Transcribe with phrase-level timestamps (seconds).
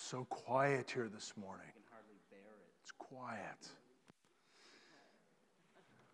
[0.00, 1.66] It's so quiet here this morning.
[1.68, 2.72] I can hardly bear it.
[2.80, 3.68] It's quiet.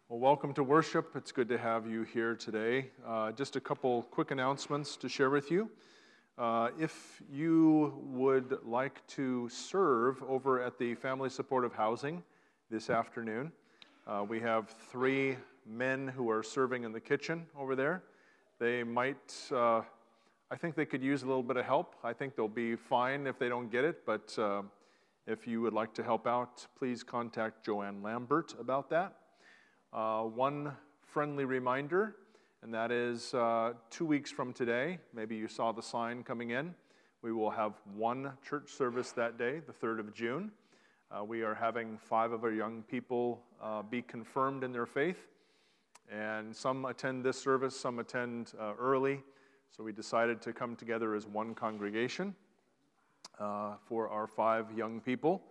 [0.09, 1.15] Well, welcome to worship.
[1.15, 2.91] It's good to have you here today.
[3.07, 5.71] Uh, just a couple quick announcements to share with you.
[6.37, 12.25] Uh, if you would like to serve over at the Family Supportive Housing
[12.69, 13.53] this afternoon,
[14.09, 18.03] uh, we have three men who are serving in the kitchen over there.
[18.59, 19.83] They might, uh,
[20.51, 21.97] I think they could use a little bit of help.
[22.05, 24.63] I think they'll be fine if they don't get it, but uh,
[25.27, 29.17] if you would like to help out, please contact Joanne Lambert about that.
[29.93, 30.73] Uh, one
[31.03, 32.17] friendly reminder
[32.67, 34.99] and that is uh, two weeks from today.
[35.15, 36.75] Maybe you saw the sign coming in.
[37.23, 40.51] We will have one church service that day, the 3rd of June.
[41.11, 45.29] Uh, we are having five of our young people uh, be confirmed in their faith.
[46.11, 49.23] And some attend this service, some attend uh, early.
[49.77, 52.35] So we decided to come together as one congregation
[53.39, 55.43] uh, for our five young people.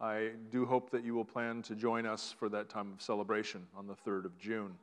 [0.00, 3.66] I do hope that you will plan to join us for that time of celebration
[3.76, 4.74] on the 3rd of June.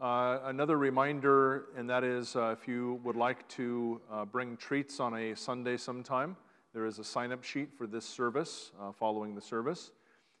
[0.00, 4.98] Uh, another reminder, and that is uh, if you would like to uh, bring treats
[4.98, 6.38] on a Sunday sometime,
[6.72, 9.90] there is a sign up sheet for this service uh, following the service.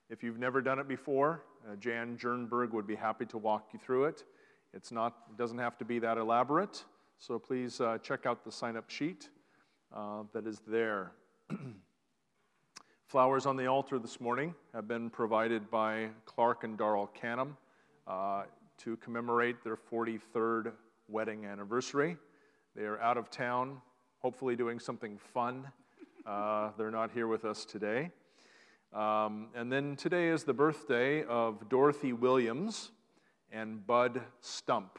[0.08, 3.78] If you've never done it before, uh, Jan Jernberg would be happy to walk you
[3.78, 4.24] through it.
[4.72, 6.84] It's not, it doesn't have to be that elaborate,
[7.20, 9.28] so please uh, check out the sign up sheet
[10.32, 11.12] that is there.
[13.06, 17.56] Flowers on the altar this morning have been provided by Clark and Darrell Canham
[18.78, 20.72] to commemorate their 43rd
[21.08, 22.16] wedding anniversary.
[22.74, 23.82] They are out of town,
[24.20, 25.66] hopefully doing something fun.
[26.24, 28.10] Uh, they're not here with us today.
[28.94, 32.92] Um, and then today is the birthday of Dorothy Williams
[33.52, 34.98] and Bud Stump,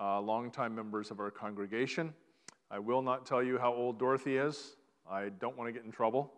[0.00, 2.14] uh, longtime members of our congregation.
[2.70, 4.76] I will not tell you how old Dorothy is.
[5.08, 6.32] I don't want to get in trouble.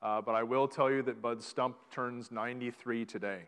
[0.00, 3.40] Uh, but I will tell you that Bud Stump turns 93 today.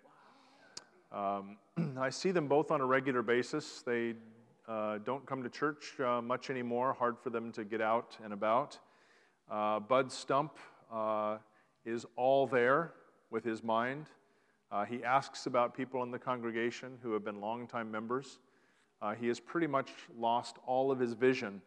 [1.13, 1.57] Um,
[1.99, 3.83] I see them both on a regular basis.
[3.83, 4.15] They
[4.69, 8.33] uh, don't come to church uh, much anymore, hard for them to get out and
[8.33, 8.79] about.
[9.51, 10.59] Uh, Bud Stump
[10.93, 11.39] uh,
[11.85, 12.93] is all there
[13.31, 14.07] with his mind.
[14.71, 18.39] Uh, he asks about people in the congregation who have been longtime members.
[19.03, 21.63] Uh, he has pretty much lost all of his vision,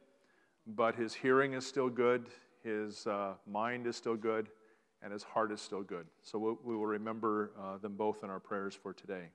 [0.68, 2.28] but his hearing is still good,
[2.64, 3.08] his
[3.46, 4.48] mind is still good
[5.04, 6.06] and his heart is still good.
[6.22, 9.26] So we will remember uh, them both in our prayers for today.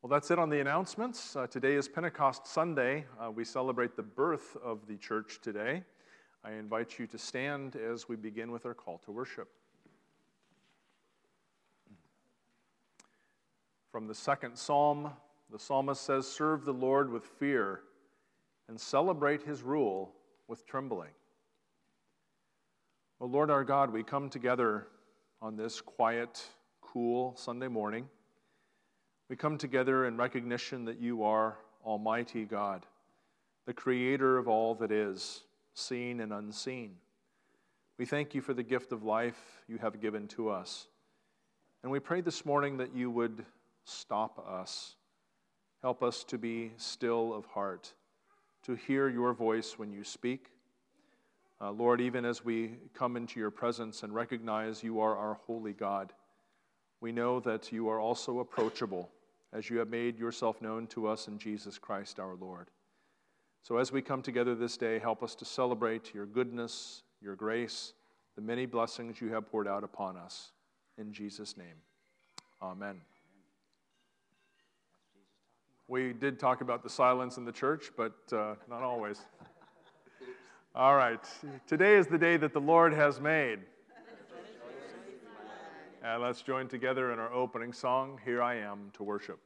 [0.00, 1.34] Well, that's it on the announcements.
[1.34, 3.04] Uh, today is Pentecost Sunday.
[3.20, 5.82] Uh, we celebrate the birth of the church today.
[6.44, 9.48] I invite you to stand as we begin with our call to worship.
[13.90, 15.10] From the second psalm,
[15.50, 17.80] the psalmist says, Serve the Lord with fear
[18.68, 20.12] and celebrate his rule
[20.46, 21.10] with trembling.
[23.18, 24.86] Well, Lord our God, we come together
[25.40, 26.44] on this quiet,
[26.80, 28.08] cool Sunday morning.
[29.28, 32.86] We come together in recognition that you are Almighty God,
[33.66, 35.42] the creator of all that is,
[35.74, 36.96] seen and unseen.
[37.98, 40.86] We thank you for the gift of life you have given to us.
[41.82, 43.44] And we pray this morning that you would
[43.84, 44.94] stop us.
[45.82, 47.92] Help us to be still of heart,
[48.64, 50.50] to hear your voice when you speak
[51.60, 55.72] uh, Lord, even as we come into your presence and recognize you are our holy
[55.72, 56.12] God,
[57.00, 59.10] we know that you are also approachable
[59.52, 62.68] as you have made yourself known to us in Jesus Christ our Lord.
[63.62, 67.92] So as we come together this day, help us to celebrate your goodness, your grace,
[68.36, 70.52] the many blessings you have poured out upon us.
[70.96, 71.82] In Jesus' name,
[72.62, 73.00] amen.
[75.88, 79.20] We did talk about the silence in the church, but uh, not always.
[80.74, 81.24] All right.
[81.66, 83.60] Today is the day that the Lord has made.
[86.02, 89.40] And let's join together in our opening song, Here I Am to Worship.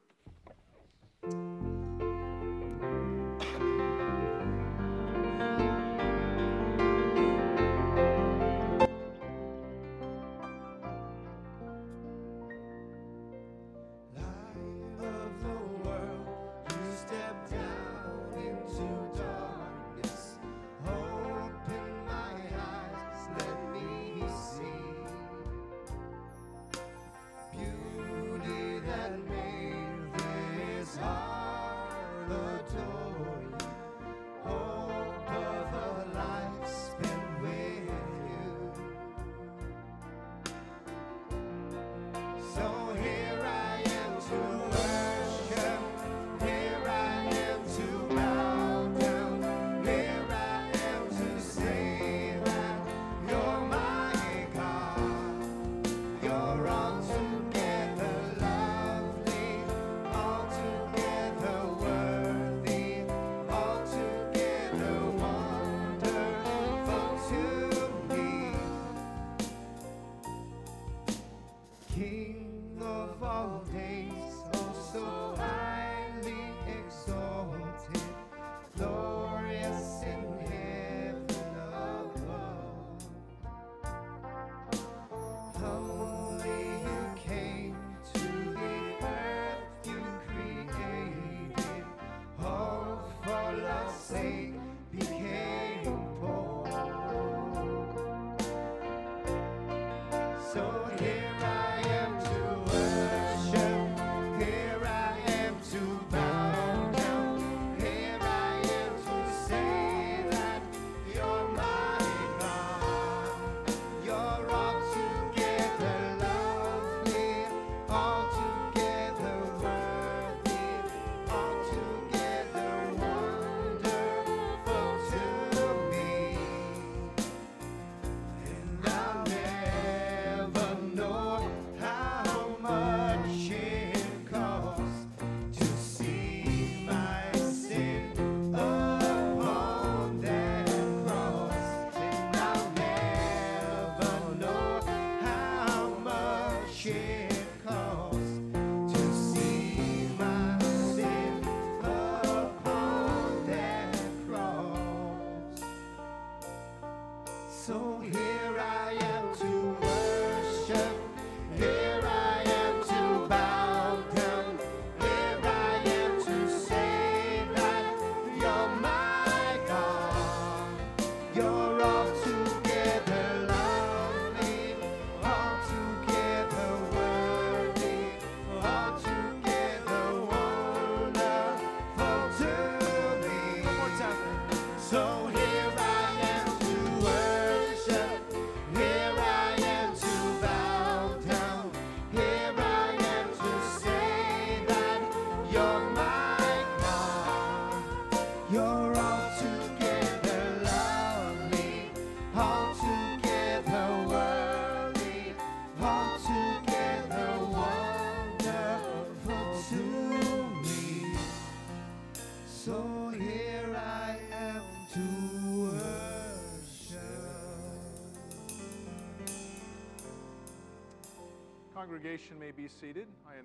[146.82, 147.21] share.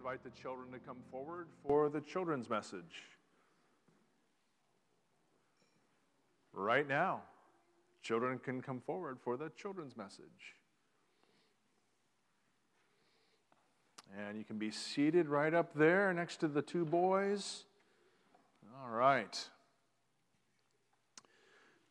[0.07, 3.03] Invite the children to come forward for the children's message.
[6.53, 7.23] Right now,
[8.01, 10.55] children can come forward for the children's message.
[14.17, 17.65] And you can be seated right up there next to the two boys.
[18.81, 19.37] All right.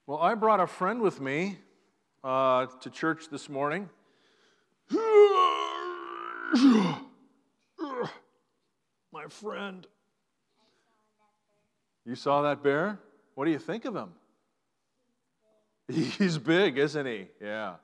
[0.07, 1.59] Well, I brought a friend with me
[2.25, 3.91] uh, to church this morning.
[9.27, 9.85] My friend.
[12.05, 13.01] You saw that bear?
[13.35, 14.11] What do you think of him?
[15.89, 17.27] He's big, isn't he?
[17.43, 17.75] Yeah.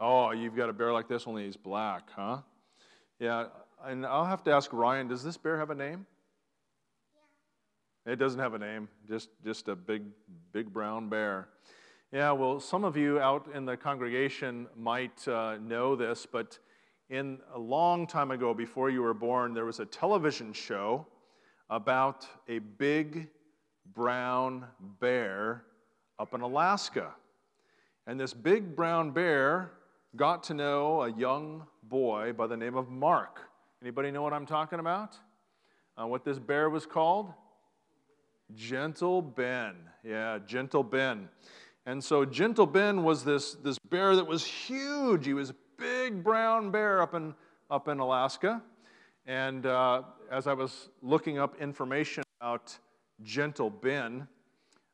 [0.00, 2.38] Oh, you've got a bear like this, only he's black, huh?
[3.18, 3.48] Yeah,
[3.84, 6.06] and I'll have to ask Ryan, does this bear have a name?
[8.06, 10.04] It doesn't have a name, just, just a big,
[10.54, 11.48] big brown bear.
[12.12, 16.58] Yeah, well, some of you out in the congregation might uh, know this, but
[17.08, 21.06] in a long time ago, before you were born, there was a television show
[21.70, 23.28] about a big
[23.94, 24.66] brown
[25.00, 25.64] bear
[26.18, 27.14] up in Alaska.
[28.06, 29.72] And this big brown bear
[30.16, 33.40] got to know a young boy by the name of Mark.
[33.82, 35.16] Anybody know what I'm talking about?
[36.00, 37.32] Uh, what this bear was called?
[38.54, 39.74] Gentle Ben.
[40.04, 41.28] Yeah, Gentle Ben.
[41.84, 45.26] And so Gentle Ben was this, this bear that was huge.
[45.26, 45.52] He was
[46.06, 47.34] big brown bear up in,
[47.68, 48.62] up in Alaska.
[49.26, 52.78] And uh, as I was looking up information about
[53.24, 54.28] Gentle Ben,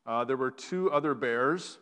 [0.07, 1.77] uh, there were two other bears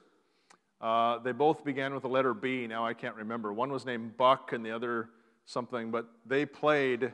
[0.82, 2.66] uh, they both began with the letter B.
[2.68, 3.54] Now I can't remember.
[3.54, 5.10] One was named Buck and the other
[5.46, 7.14] something, but they played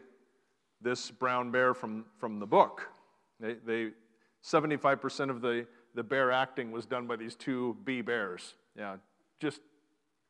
[0.81, 2.89] this brown bear from, from the book.
[3.39, 3.89] They, they,
[4.43, 8.53] 75% of the, the bear acting was done by these two B bears.
[8.75, 8.95] Yeah,
[9.39, 9.59] just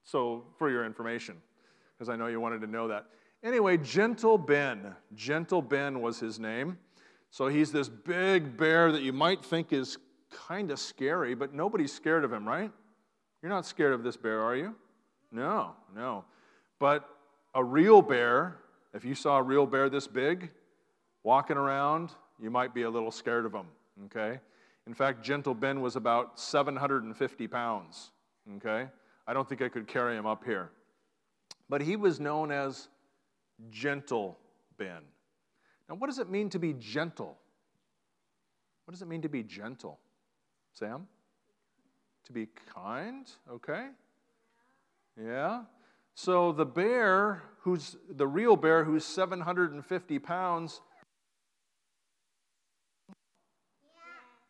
[0.04, 1.38] so for your information,
[1.98, 3.06] because I know you wanted to know that.
[3.44, 4.96] Anyway, Gentle Ben.
[5.16, 6.78] Gentle Ben was his name.
[7.30, 9.98] So he's this big bear that you might think is
[10.48, 12.72] kind of scary, but nobody's scared of him, right?
[13.42, 14.76] You're not scared of this bear, are you?
[15.32, 16.26] No, no.
[16.80, 17.08] But
[17.54, 18.58] a real bear,
[18.94, 20.52] if you saw a real bear this big
[21.24, 23.68] walking around, you might be a little scared of him,
[24.06, 24.40] okay?
[24.86, 28.12] In fact, Gentle Ben was about 750 pounds,
[28.56, 28.88] okay?
[29.28, 30.72] I don't think I could carry him up here.
[31.70, 32.88] But he was known as
[33.70, 34.38] Gentle
[34.78, 35.02] Ben.
[35.90, 37.38] Now, what does it mean to be gentle?
[38.86, 40.00] What does it mean to be gentle?
[40.74, 41.08] Sam?
[42.26, 43.88] To be kind, okay?
[45.22, 45.64] Yeah.
[46.14, 50.82] So the bear, who's the real bear, who's 750 pounds,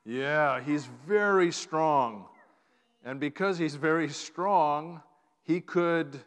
[0.05, 2.25] yeah, he's very strong.
[3.03, 5.01] And because he's very strong,
[5.43, 6.19] he could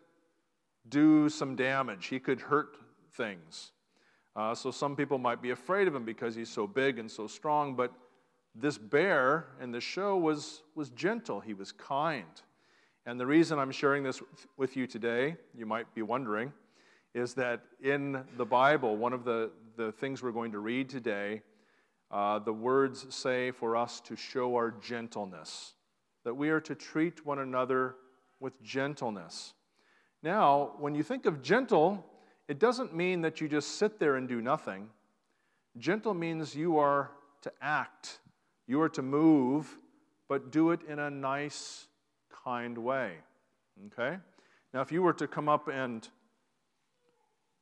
[0.88, 2.06] do some damage.
[2.06, 2.76] He could hurt
[3.12, 3.72] things.
[4.36, 7.26] Uh, so some people might be afraid of him because he's so big and so
[7.26, 7.92] strong, but
[8.54, 12.42] this bear in the show was, was gentle, he was kind.
[13.06, 14.22] And the reason I'm sharing this
[14.56, 16.52] with you today, you might be wondering,
[17.14, 21.42] is that in the Bible, one of the, the things we're going to read today,
[22.10, 25.74] uh, the words say for us to show our gentleness,
[26.24, 27.96] that we are to treat one another
[28.38, 29.54] with gentleness.
[30.22, 32.04] Now, when you think of gentle,
[32.48, 34.88] it doesn't mean that you just sit there and do nothing.
[35.78, 37.10] Gentle means you are
[37.42, 38.20] to act
[38.70, 39.80] you are to move,
[40.28, 41.88] but do it in a nice,
[42.44, 43.14] kind way.
[43.86, 44.16] Okay?
[44.72, 46.08] Now, if you were to come up and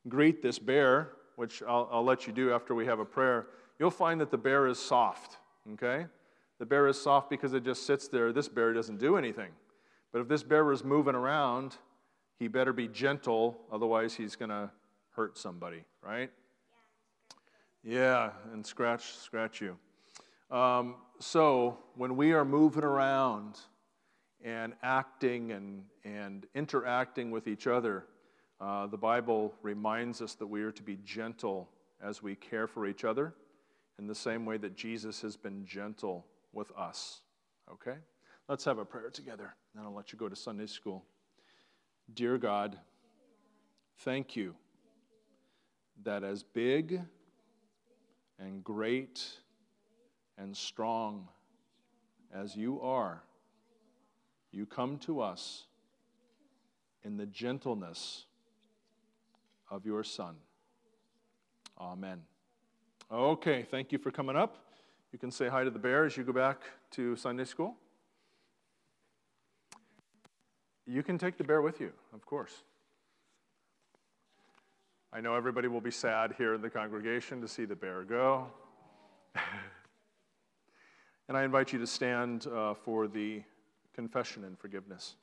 [0.07, 3.47] greet this bear, which I'll, I'll, let you do after we have a prayer,
[3.79, 5.37] you'll find that the bear is soft.
[5.73, 6.05] Okay?
[6.59, 8.31] The bear is soft because it just sits there.
[8.31, 9.49] This bear doesn't do anything.
[10.11, 11.77] But if this bear was moving around,
[12.39, 14.71] he better be gentle, otherwise, he's going to
[15.11, 16.31] hurt somebody, right?
[17.83, 19.77] Yeah, and scratch, scratch you.
[20.49, 23.59] Um, so when we are moving around
[24.43, 28.05] and acting and, and interacting with each other,
[28.61, 31.69] uh, the Bible reminds us that we are to be gentle
[32.01, 33.33] as we care for each other
[33.99, 37.21] in the same way that Jesus has been gentle with us.
[37.71, 37.97] Okay?
[38.47, 41.03] Let's have a prayer together, then I'll let you go to Sunday school.
[42.13, 42.77] Dear God,
[43.99, 44.55] thank you
[46.03, 47.01] that as big
[48.39, 49.27] and great
[50.37, 51.27] and strong
[52.33, 53.21] as you are,
[54.51, 55.65] you come to us
[57.03, 58.25] in the gentleness
[59.69, 60.35] of your Son.
[61.79, 62.21] Amen.
[63.11, 64.57] Okay, thank you for coming up.
[65.11, 66.61] You can say hi to the bear as you go back
[66.91, 67.75] to Sunday school.
[70.89, 72.63] You can take the bear with you, of course.
[75.13, 78.47] I know everybody will be sad here in the congregation to see the bear go.
[81.27, 83.43] and I invite you to stand uh, for the
[83.93, 85.13] confession and forgiveness.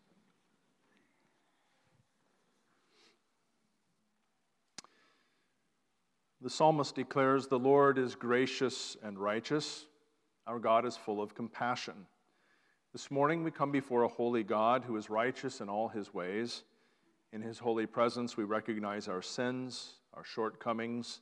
[6.42, 9.86] The psalmist declares, The Lord is gracious and righteous.
[10.46, 12.06] Our God is full of compassion.
[12.96, 16.62] This morning we come before a holy God who is righteous in all his ways.
[17.30, 21.20] In his holy presence, we recognize our sins, our shortcomings,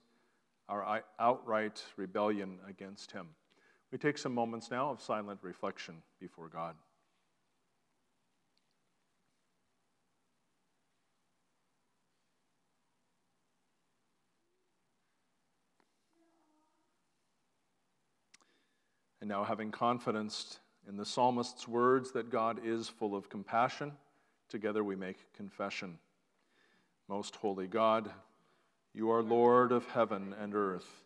[0.69, 3.27] our outright rebellion against him.
[3.91, 6.77] We take some moments now of silent reflection before God.
[19.21, 23.93] And now, having confidence in the psalmist's words that God is full of compassion,
[24.49, 25.99] together we make confession.
[27.09, 28.11] Most holy God,
[28.93, 31.05] you are Lord of heaven and earth.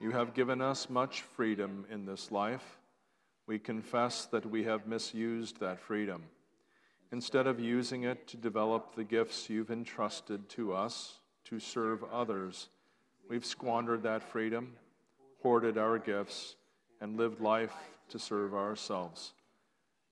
[0.00, 2.78] You have given us much freedom in this life.
[3.46, 6.24] We confess that we have misused that freedom.
[7.12, 12.68] Instead of using it to develop the gifts you've entrusted to us to serve others,
[13.28, 14.72] we've squandered that freedom,
[15.42, 16.56] hoarded our gifts,
[17.00, 17.74] and lived life
[18.12, 19.32] to serve ourselves.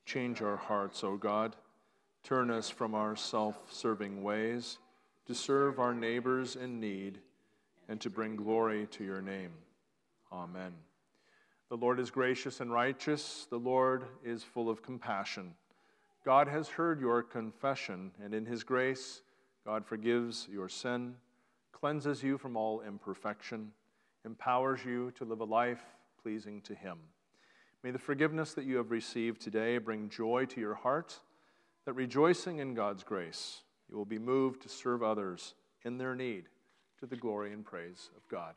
[0.05, 1.57] Change our hearts, O God.
[2.25, 4.79] Turn us from our self serving ways
[5.27, 7.19] to serve our neighbors in need
[7.89, 9.53] and to bring glory to your name.
[10.33, 10.73] Amen.
[11.69, 13.47] The Lord is gracious and righteous.
[13.49, 15.55] The Lord is full of compassion.
[16.25, 19.23] God has heard your confession, and in his grace,
[19.65, 21.15] God forgives your sin,
[21.73, 23.73] cleanses you from all imperfection,
[24.25, 25.85] empowers you to live a life
[26.23, 26.99] pleasing to Him.
[27.83, 31.19] May the forgiveness that you have received today bring joy to your heart,
[31.87, 36.45] that rejoicing in God's grace, you will be moved to serve others in their need
[36.99, 38.55] to the glory and praise of God.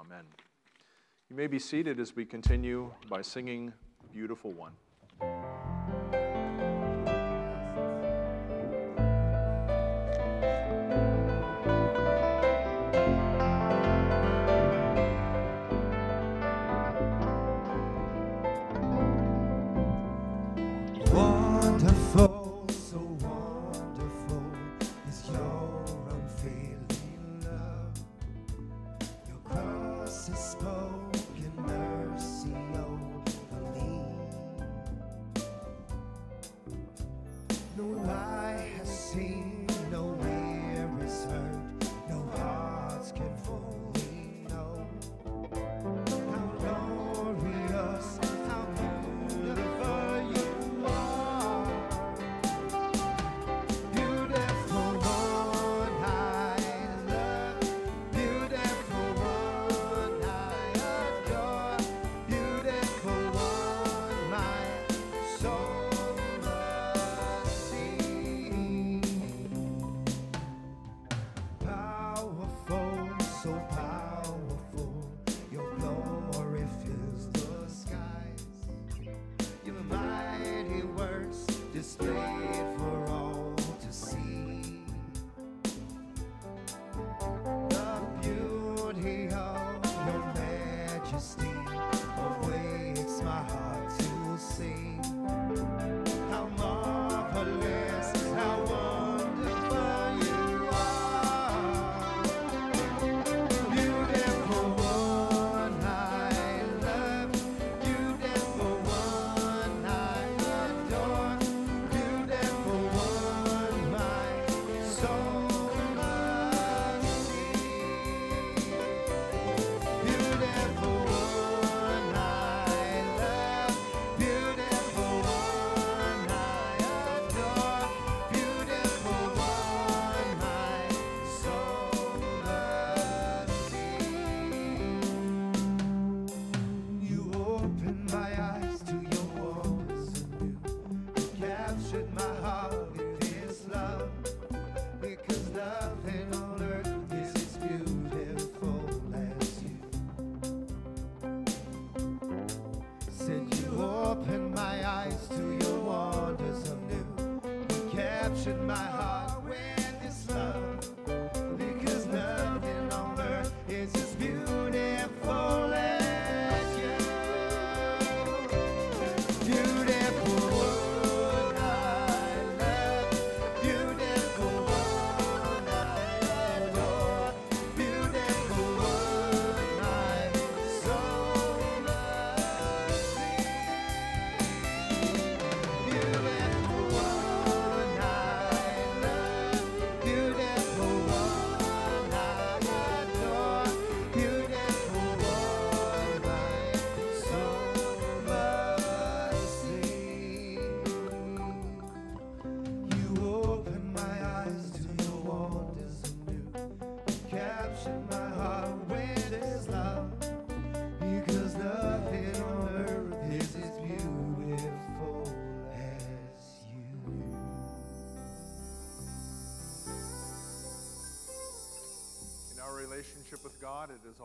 [0.00, 0.24] Amen.
[1.30, 3.72] You may be seated as we continue by singing
[4.12, 5.71] Beautiful One.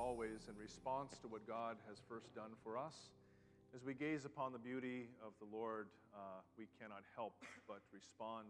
[0.08, 3.12] Always in response to what God has first done for us.
[3.76, 7.36] As we gaze upon the beauty of the Lord, uh, we cannot help
[7.68, 8.48] but respond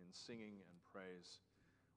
[0.00, 1.44] in singing and praise.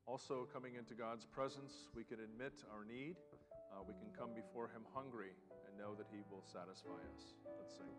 [0.05, 3.15] Also, coming into God's presence, we can admit our need.
[3.71, 5.31] Uh, we can come before Him hungry
[5.63, 7.39] and know that He will satisfy us.
[7.47, 7.95] Let's sing.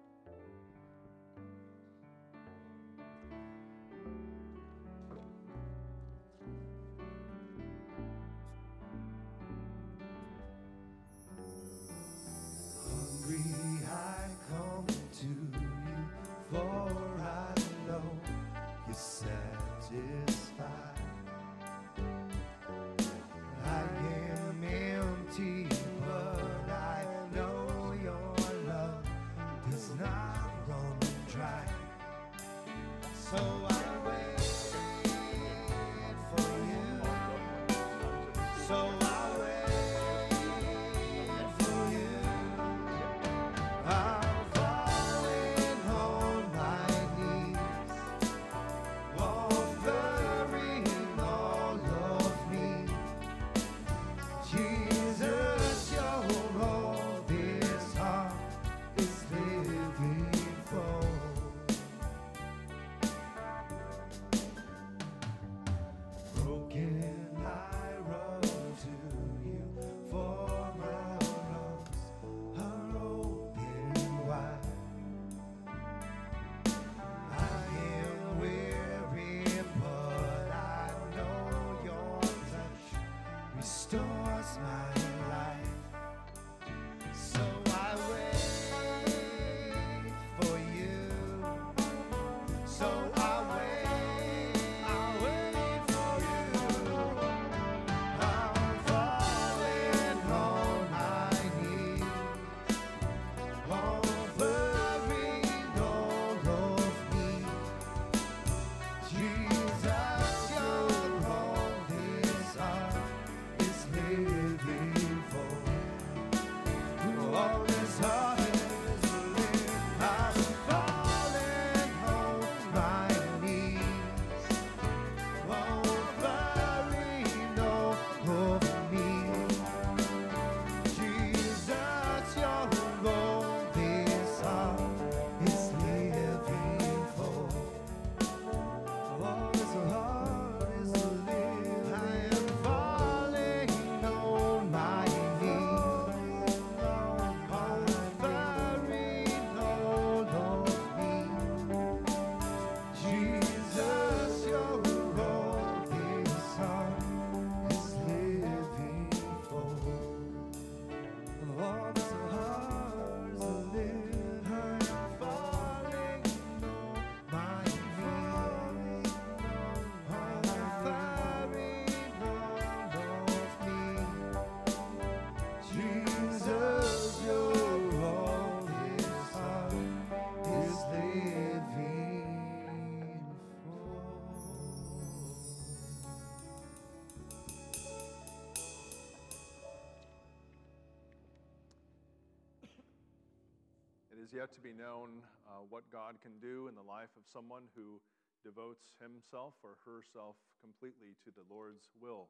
[194.23, 197.63] Is yet to be known uh, what God can do in the life of someone
[197.75, 198.01] who
[198.45, 202.29] devotes himself or herself completely to the Lord's will.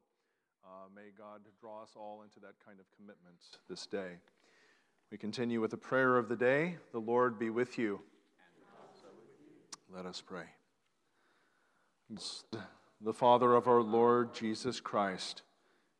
[0.64, 3.36] Uh, may God draw us all into that kind of commitment
[3.68, 4.16] this day.
[5.10, 6.76] We continue with the prayer of the day.
[6.92, 8.00] The Lord be with you.
[9.94, 10.44] Let us pray.
[13.02, 15.42] The Father of our Lord Jesus Christ,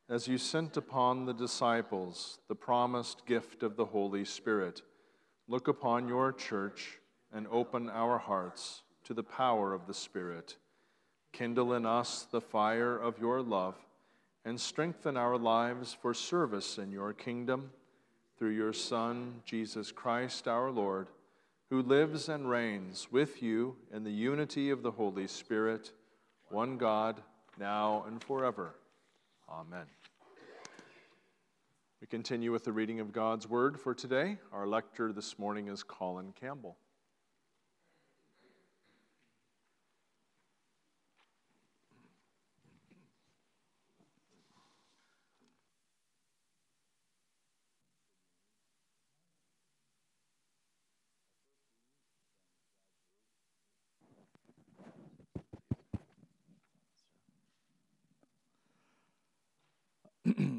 [0.09, 4.81] as you sent upon the disciples the promised gift of the Holy Spirit,
[5.53, 6.99] look upon your church
[7.31, 10.57] and open our hearts to the power of the Spirit.
[11.31, 13.75] Kindle in us the fire of your love
[14.47, 17.71] and strengthen our lives for service in your kingdom
[18.39, 21.09] through your Son, Jesus Christ our Lord,
[21.69, 25.93] who lives and reigns with you in the unity of the Holy Spirit,
[26.49, 27.21] one God,
[27.59, 28.75] now and forever.
[29.51, 29.85] Amen.
[32.03, 34.37] We continue with the reading of God's Word for today.
[34.53, 36.77] Our lector this morning is Colin Campbell.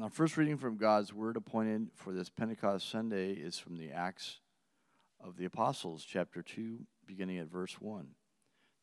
[0.04, 4.40] Our first reading from God's Word appointed for this Pentecost Sunday is from the Acts
[5.18, 8.08] of the Apostles, chapter 2, beginning at verse 1.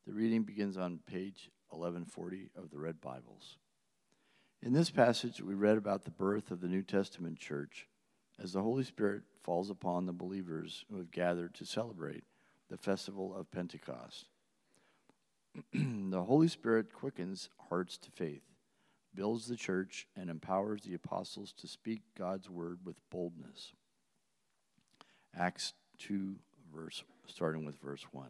[0.04, 3.56] The reading begins on page 1140 of the Red Bibles.
[4.62, 7.86] In this passage, we read about the birth of the New Testament church
[8.42, 12.24] as the Holy Spirit falls upon the believers who have gathered to celebrate
[12.68, 14.26] the festival of Pentecost.
[15.72, 18.42] the Holy Spirit quickens hearts to faith,
[19.14, 23.72] builds the church, and empowers the apostles to speak God's word with boldness.
[25.36, 26.36] Acts 2,
[26.74, 28.26] verse, starting with verse 1.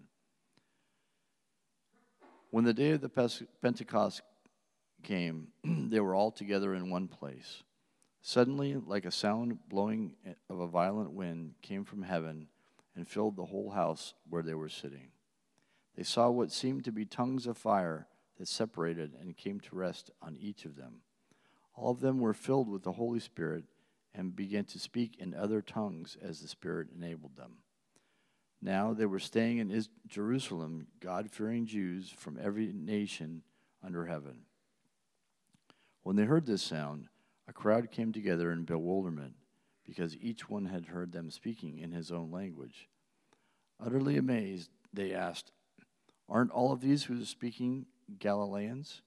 [2.50, 4.22] When the day of the Pentecost
[5.02, 7.62] came, they were all together in one place.
[8.20, 10.14] Suddenly, like a sound blowing
[10.48, 12.48] of a violent wind came from heaven
[12.94, 15.08] and filled the whole house where they were sitting.
[15.96, 18.06] They saw what seemed to be tongues of fire
[18.42, 20.94] that separated and came to rest on each of them.
[21.76, 23.62] All of them were filled with the Holy Spirit
[24.16, 27.58] and began to speak in other tongues as the Spirit enabled them.
[28.60, 33.42] Now they were staying in Jerusalem, God fearing Jews from every nation
[33.80, 34.38] under heaven.
[36.02, 37.06] When they heard this sound,
[37.46, 39.34] a crowd came together in bewilderment
[39.86, 42.88] because each one had heard them speaking in his own language.
[43.78, 45.52] Utterly amazed, they asked,
[46.28, 47.86] Aren't all of these who are speaking
[48.18, 49.02] Galileans?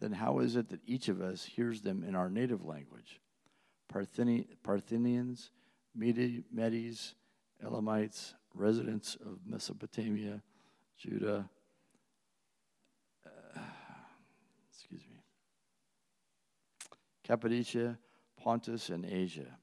[0.00, 3.20] Then how is it that each of us hears them in our native language?
[3.88, 5.50] Parthians,
[5.94, 7.14] Medes,
[7.64, 10.42] Elamites, residents of Mesopotamia,
[10.98, 11.48] Judah,
[13.24, 13.60] uh,
[14.70, 15.20] excuse me,
[17.24, 17.98] Cappadocia,
[18.36, 19.58] Pontus, and Asia,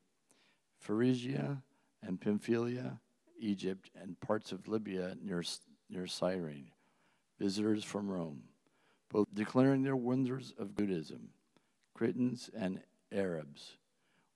[0.80, 1.62] Phrygia
[2.02, 3.00] and Pamphylia,
[3.40, 5.44] Egypt, and parts of Libya near,
[5.90, 6.72] near Cyrene,
[7.40, 8.44] visitors from Rome,
[9.14, 11.30] both declaring their wonders of Buddhism,
[11.94, 13.78] Cretans and Arabs.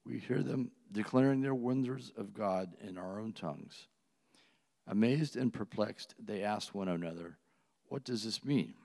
[0.05, 3.87] We hear them declaring their wonders of God in our own tongues.
[4.85, 7.37] Amazed and perplexed, they asked one another,
[7.87, 8.75] What does this mean?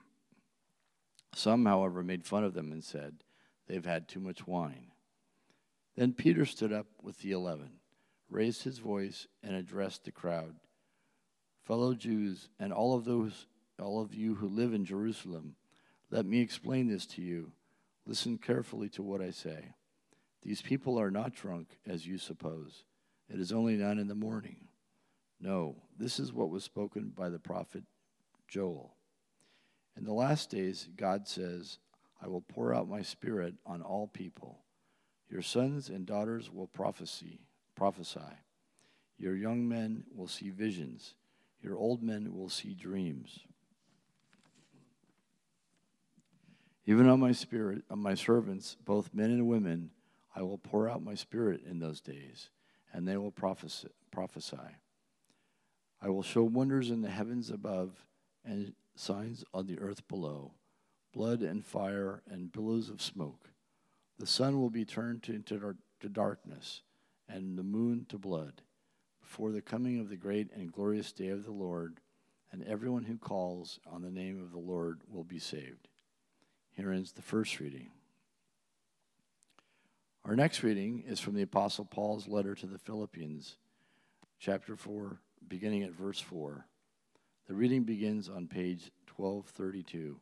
[1.35, 3.23] Some, however, made fun of them and said,
[3.67, 4.87] They've had too much wine.
[5.95, 7.69] Then Peter stood up with the eleven,
[8.29, 10.55] raised his voice, and addressed the crowd
[11.63, 13.45] Fellow Jews, and all of those
[13.79, 15.55] all of you who live in Jerusalem,
[16.13, 17.53] let me explain this to you.
[18.05, 19.73] Listen carefully to what I say.
[20.43, 22.83] These people are not drunk, as you suppose.
[23.33, 24.67] It is only nine in the morning.
[25.41, 27.83] No, this is what was spoken by the prophet
[28.47, 28.93] Joel.
[29.97, 31.79] In the last days, God says,
[32.21, 34.59] I will pour out my spirit on all people.
[35.31, 37.39] Your sons and daughters will prophesy,
[37.75, 38.19] prophesy.
[39.17, 41.15] Your young men will see visions.
[41.63, 43.39] Your old men will see dreams.
[46.85, 49.91] Even on my spirit, on my servants, both men and women,
[50.35, 52.49] I will pour out my spirit in those days,
[52.91, 54.57] and they will prophesy.
[56.01, 58.05] I will show wonders in the heavens above
[58.43, 60.51] and signs on the earth below
[61.13, 63.51] blood and fire and billows of smoke.
[64.17, 66.81] The sun will be turned to, into to darkness
[67.29, 68.61] and the moon to blood
[69.21, 71.99] before the coming of the great and glorious day of the Lord,
[72.51, 75.87] and everyone who calls on the name of the Lord will be saved.
[76.75, 77.91] Here ends the first reading.
[80.25, 83.57] Our next reading is from the Apostle Paul's letter to the Philippians,
[84.39, 86.65] chapter 4, beginning at verse 4.
[87.47, 90.19] The reading begins on page 1232.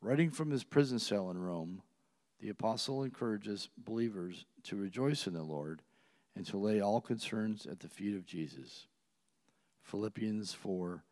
[0.00, 1.82] Writing from his prison cell in Rome,
[2.40, 5.80] the apostle encourages believers to rejoice in the Lord
[6.36, 8.86] and to lay all concerns at the feet of Jesus.
[9.82, 11.02] Philippians 4,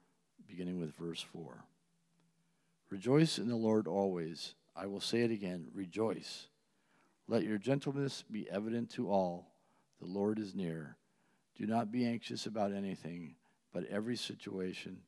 [0.46, 1.64] beginning with verse 4.
[2.92, 4.54] Rejoice in the Lord always.
[4.76, 6.48] I will say it again rejoice.
[7.26, 9.54] Let your gentleness be evident to all.
[9.98, 10.98] The Lord is near.
[11.56, 13.36] Do not be anxious about anything,
[13.72, 14.98] but every situation,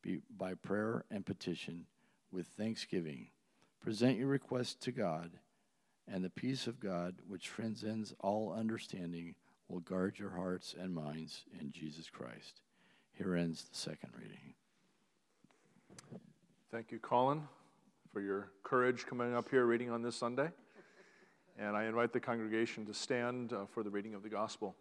[0.00, 1.86] be by prayer and petition,
[2.30, 3.30] with thanksgiving.
[3.80, 5.32] Present your requests to God,
[6.06, 9.34] and the peace of God, which transcends all understanding,
[9.66, 12.60] will guard your hearts and minds in Jesus Christ.
[13.10, 14.54] Here ends the second reading.
[16.74, 17.46] Thank you, Colin,
[18.12, 20.50] for your courage coming up here reading on this Sunday.
[21.56, 24.74] And I invite the congregation to stand uh, for the reading of the gospel.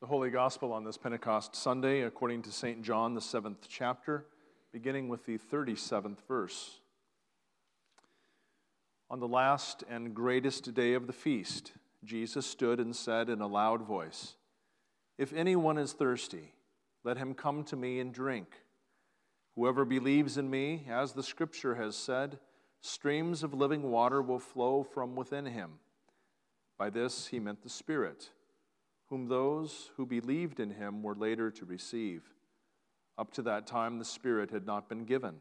[0.00, 2.80] The Holy Gospel on this Pentecost Sunday, according to St.
[2.80, 4.24] John, the seventh chapter,
[4.72, 6.80] beginning with the 37th verse.
[9.10, 13.46] On the last and greatest day of the feast, Jesus stood and said in a
[13.46, 14.36] loud voice,
[15.18, 16.54] If anyone is thirsty,
[17.04, 18.48] let him come to me and drink.
[19.56, 22.38] Whoever believes in me, as the scripture has said,
[22.80, 25.72] streams of living water will flow from within him.
[26.78, 28.30] By this he meant the Spirit,
[29.08, 32.22] whom those who believed in him were later to receive.
[33.18, 35.34] Up to that time, the Spirit had not been given,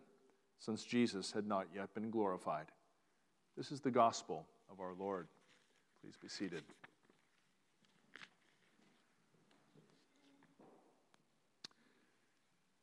[0.60, 2.68] since Jesus had not yet been glorified.
[3.56, 5.28] This is the gospel of our Lord.
[6.02, 6.64] Please be seated.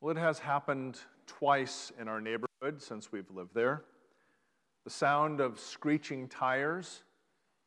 [0.00, 3.82] Well, it has happened twice in our neighborhood since we've lived there.
[4.84, 7.02] The sound of screeching tires,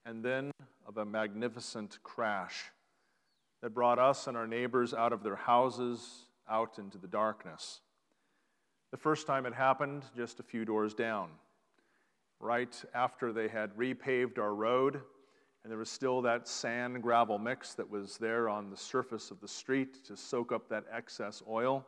[0.05, 0.51] and then
[0.87, 2.71] of a magnificent crash
[3.61, 7.81] that brought us and our neighbors out of their houses, out into the darkness.
[8.91, 11.31] The first time it happened, just a few doors down,
[12.39, 15.01] right after they had repaved our road,
[15.63, 19.41] and there was still that sand gravel mix that was there on the surface of
[19.41, 21.85] the street to soak up that excess oil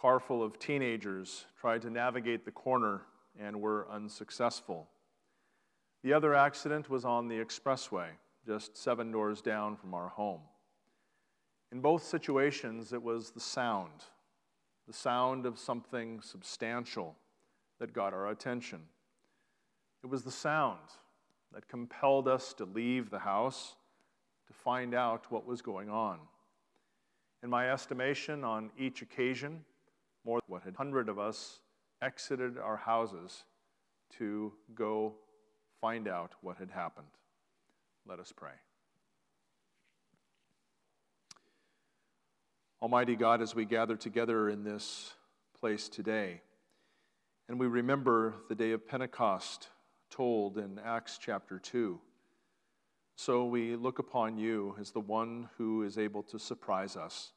[0.00, 3.02] car full of teenagers tried to navigate the corner
[3.38, 4.88] and were unsuccessful.
[6.04, 8.06] The other accident was on the expressway,
[8.46, 10.40] just seven doors down from our home.
[11.72, 14.04] In both situations, it was the sound,
[14.86, 17.16] the sound of something substantial
[17.80, 18.80] that got our attention.
[20.04, 20.78] It was the sound
[21.52, 23.74] that compelled us to leave the house
[24.46, 26.20] to find out what was going on.
[27.42, 29.64] In my estimation, on each occasion,
[30.28, 31.60] more than what had hundred of us
[32.02, 33.44] exited our houses
[34.18, 35.14] to go
[35.80, 37.06] find out what had happened.
[38.06, 38.52] Let us pray.
[42.82, 45.14] Almighty God, as we gather together in this
[45.58, 46.42] place today,
[47.48, 49.68] and we remember the day of Pentecost
[50.10, 51.98] told in Acts chapter 2,
[53.16, 57.32] so we look upon you as the one who is able to surprise us,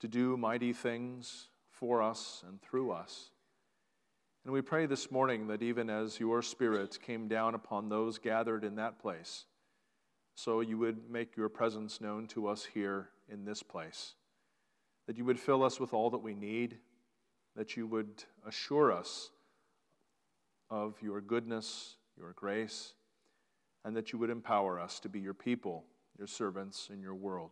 [0.00, 1.49] to do mighty things
[1.80, 3.30] for us and through us.
[4.44, 8.64] And we pray this morning that even as your Spirit came down upon those gathered
[8.64, 9.46] in that place,
[10.34, 14.14] so you would make your presence known to us here in this place.
[15.06, 16.78] That you would fill us with all that we need,
[17.56, 19.30] that you would assure us
[20.70, 22.94] of your goodness, your grace,
[23.84, 25.84] and that you would empower us to be your people,
[26.16, 27.50] your servants in your world.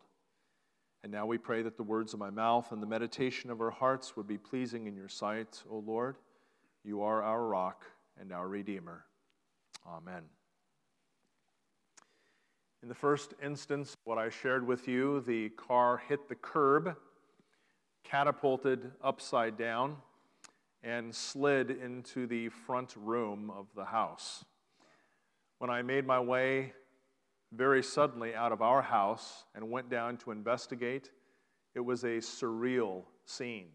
[1.02, 3.70] And now we pray that the words of my mouth and the meditation of our
[3.70, 6.16] hearts would be pleasing in your sight, O Lord.
[6.84, 7.84] You are our rock
[8.20, 9.04] and our Redeemer.
[9.86, 10.22] Amen.
[12.82, 16.96] In the first instance, what I shared with you, the car hit the curb,
[18.04, 19.96] catapulted upside down,
[20.82, 24.44] and slid into the front room of the house.
[25.58, 26.72] When I made my way
[27.52, 31.10] very suddenly out of our house and went down to investigate.
[31.74, 33.68] It was a surreal scene,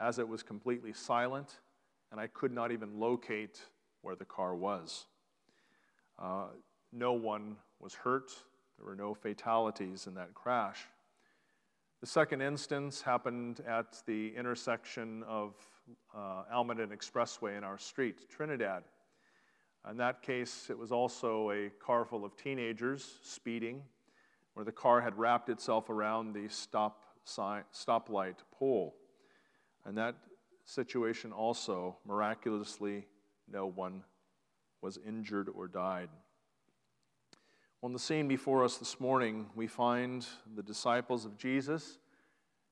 [0.00, 1.60] as it was completely silent,
[2.12, 3.60] and I could not even locate
[4.02, 5.06] where the car was.
[6.18, 6.46] Uh,
[6.92, 8.30] no one was hurt,
[8.78, 10.86] there were no fatalities in that crash.
[12.00, 15.54] The second instance happened at the intersection of
[16.14, 18.84] uh, Almaden Expressway in our street, Trinidad.
[19.90, 23.82] In that case, it was also a car full of teenagers speeding,
[24.54, 28.94] where the car had wrapped itself around the stop sign, stoplight pole.
[29.84, 30.14] And that
[30.64, 33.06] situation also, miraculously,
[33.50, 34.04] no one
[34.80, 36.08] was injured or died.
[37.82, 41.98] On the scene before us this morning, we find the disciples of Jesus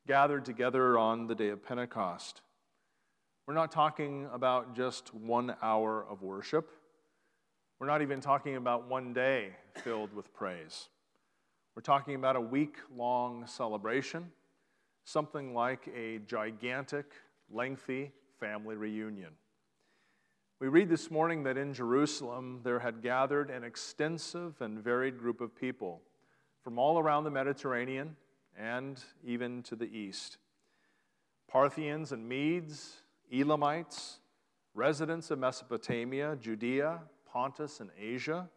[0.06, 2.40] gathered together on the day of Pentecost.
[3.46, 6.70] We're not talking about just one hour of worship.
[7.82, 10.88] We're not even talking about one day filled with praise.
[11.74, 14.30] We're talking about a week long celebration,
[15.02, 17.06] something like a gigantic,
[17.50, 19.30] lengthy family reunion.
[20.60, 25.40] We read this morning that in Jerusalem there had gathered an extensive and varied group
[25.40, 26.02] of people
[26.62, 28.14] from all around the Mediterranean
[28.56, 30.38] and even to the east.
[31.50, 34.20] Parthians and Medes, Elamites,
[34.72, 37.00] residents of Mesopotamia, Judea,
[37.32, 38.48] Pontus and Asia,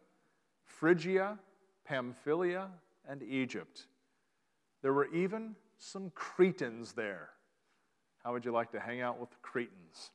[0.64, 1.38] Phrygia,
[1.86, 2.68] Pamphylia,
[3.08, 3.86] and Egypt.
[4.82, 7.30] There were even some Cretans there.
[8.22, 10.10] How would you like to hang out with the Cretans?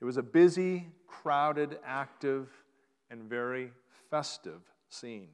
[0.00, 2.48] It was a busy, crowded, active,
[3.10, 3.70] and very
[4.10, 5.28] festive scene.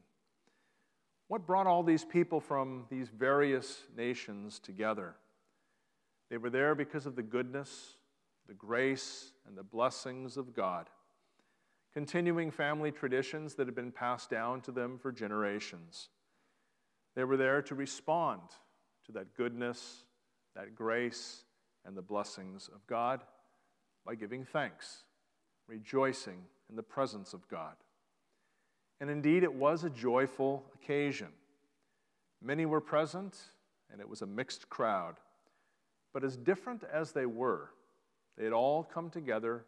[1.29, 5.17] What brought all these people from these various nations together?
[6.31, 7.97] They were there because of the goodness,
[8.47, 10.89] the grace, and the blessings of God
[11.97, 16.11] continuing family traditions that had been passed down to them for generations.
[17.15, 18.43] They were there to respond
[19.07, 20.05] to that goodness,
[20.55, 21.45] that grace,
[21.87, 23.23] and the blessings of God
[24.05, 25.05] by giving thanks,
[25.67, 26.37] rejoicing
[26.69, 27.77] in the presence of God.
[29.01, 31.29] And indeed, it was a joyful occasion.
[32.43, 33.39] Many were present,
[33.91, 35.15] and it was a mixed crowd.
[36.13, 37.71] But as different as they were,
[38.37, 39.65] they had all come together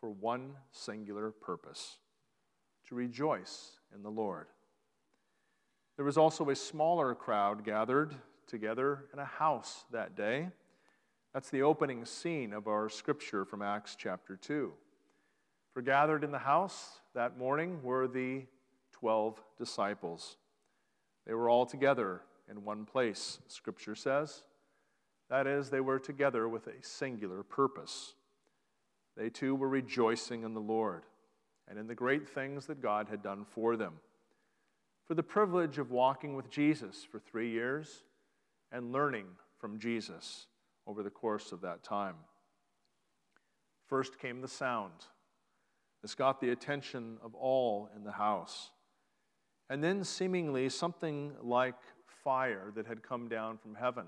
[0.00, 1.98] for one singular purpose
[2.88, 4.46] to rejoice in the Lord.
[5.96, 8.14] There was also a smaller crowd gathered
[8.46, 10.48] together in a house that day.
[11.32, 14.72] That's the opening scene of our scripture from Acts chapter 2.
[15.72, 18.46] For gathered in the house that morning were the
[18.92, 20.36] 12 disciples.
[21.26, 24.42] They were all together in one place, scripture says.
[25.28, 28.14] That is, they were together with a singular purpose.
[29.16, 31.04] They too were rejoicing in the Lord
[31.68, 33.94] and in the great things that God had done for them.
[35.06, 38.02] For the privilege of walking with Jesus for three years
[38.72, 39.26] and learning
[39.58, 40.46] from Jesus
[40.86, 42.16] over the course of that time.
[43.88, 44.92] First came the sound.
[46.02, 48.70] This got the attention of all in the house.
[49.70, 51.74] And then, seemingly, something like
[52.22, 54.06] fire that had come down from heaven.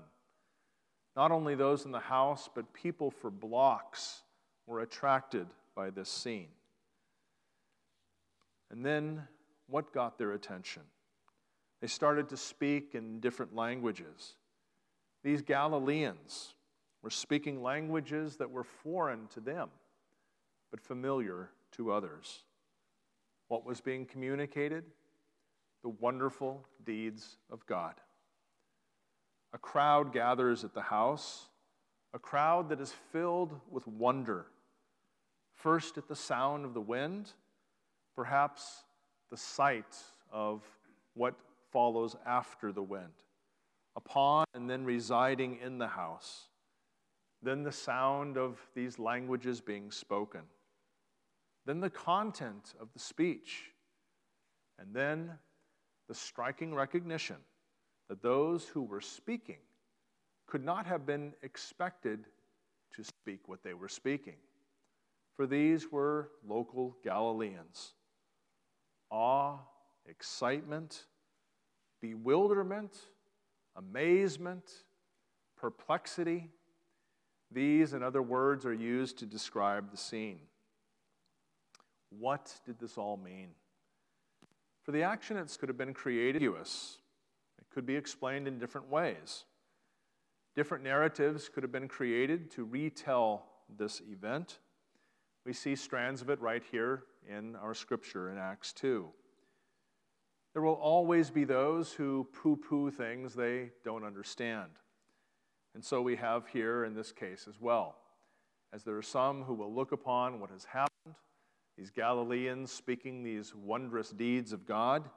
[1.15, 4.23] Not only those in the house, but people for blocks
[4.69, 6.49] were attracted by this scene.
[8.69, 9.23] And then,
[9.67, 10.83] what got their attention?
[11.81, 14.35] They started to speak in different languages.
[15.23, 16.53] These Galileans
[17.01, 19.69] were speaking languages that were foreign to them,
[20.69, 22.43] but familiar to others.
[23.47, 24.83] What was being communicated?
[25.81, 27.95] The wonderful deeds of God.
[29.51, 31.47] A crowd gathers at the house,
[32.13, 34.45] a crowd that is filled with wonder.
[35.59, 37.33] First, at the sound of the wind,
[38.15, 38.85] perhaps
[39.29, 39.97] the sight
[40.31, 40.63] of
[41.15, 41.35] what
[41.69, 43.11] follows after the wind,
[43.97, 46.47] upon and then residing in the house.
[47.43, 50.43] Then the sound of these languages being spoken.
[51.65, 53.71] Then the content of the speech.
[54.77, 55.31] And then
[56.07, 57.35] the striking recognition
[58.07, 59.59] that those who were speaking
[60.47, 62.27] could not have been expected
[62.95, 64.37] to speak what they were speaking.
[65.39, 67.93] For these were local Galileans.
[69.09, 69.59] Awe,
[70.05, 71.05] excitement,
[72.01, 72.97] bewilderment,
[73.77, 74.69] amazement,
[75.55, 76.49] perplexity.
[77.49, 80.41] These and other words are used to describe the scene.
[82.09, 83.51] What did this all mean?
[84.83, 86.43] For the action, it could have been created.
[86.43, 89.45] It could be explained in different ways.
[90.53, 94.59] Different narratives could have been created to retell this event.
[95.45, 99.09] We see strands of it right here in our scripture in Acts 2.
[100.53, 104.71] There will always be those who poo poo things they don't understand.
[105.73, 107.95] And so we have here in this case as well,
[108.73, 111.15] as there are some who will look upon what has happened,
[111.77, 115.09] these Galileans speaking these wondrous deeds of God,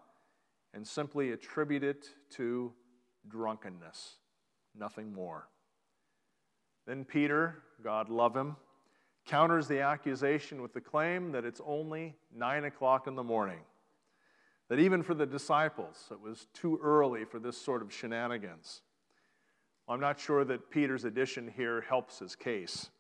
[0.74, 2.72] and simply attribute it to
[3.28, 4.16] drunkenness,
[4.78, 5.48] nothing more.
[6.86, 8.56] Then Peter, God love him,
[9.24, 13.60] counters the accusation with the claim that it's only nine o'clock in the morning.
[14.68, 18.82] That even for the disciples, it was too early for this sort of shenanigans.
[19.88, 22.90] I'm not sure that Peter's addition here helps his case,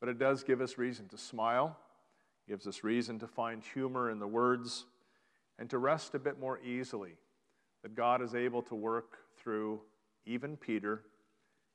[0.00, 1.78] but it does give us reason to smile,
[2.48, 4.86] gives us reason to find humor in the words,
[5.58, 7.14] and to rest a bit more easily
[7.82, 9.80] that God is able to work through
[10.26, 11.02] even Peter,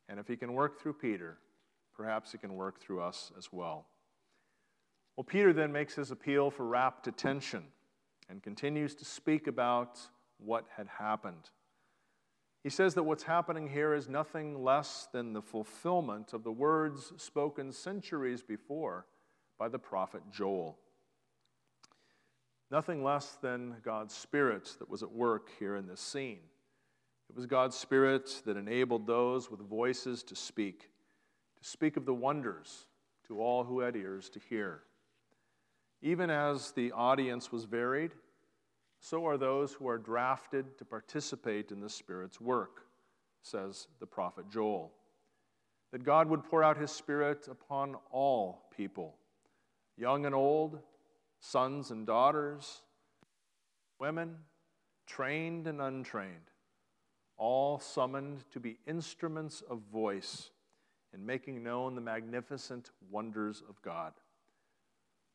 [0.08, 1.38] and if he can work through Peter,
[1.96, 3.88] perhaps he can work through us as well.
[5.16, 7.64] Well, Peter then makes his appeal for rapt attention
[8.30, 10.00] and continues to speak about
[10.38, 11.50] what had happened.
[12.64, 17.14] He says that what's happening here is nothing less than the fulfillment of the words
[17.18, 19.06] spoken centuries before
[19.60, 20.78] by the prophet Joel.
[22.72, 26.40] Nothing less than God's Spirit that was at work here in this scene.
[27.30, 30.90] It was God's Spirit that enabled those with voices to speak,
[31.66, 32.86] speak of the wonders
[33.28, 34.82] to all who had ears to hear.
[36.02, 38.12] Even as the audience was varied,
[39.00, 42.82] so are those who are drafted to participate in the Spirit's work,
[43.42, 44.92] says the prophet Joel.
[45.92, 49.16] That God would pour out his Spirit upon all people,
[49.98, 50.78] young and old,
[51.40, 52.84] sons and daughters,
[54.00, 54.36] women,
[55.08, 56.52] trained and untrained,
[57.38, 60.52] all summoned to be instruments of voice
[61.16, 64.12] in making known the magnificent wonders of God.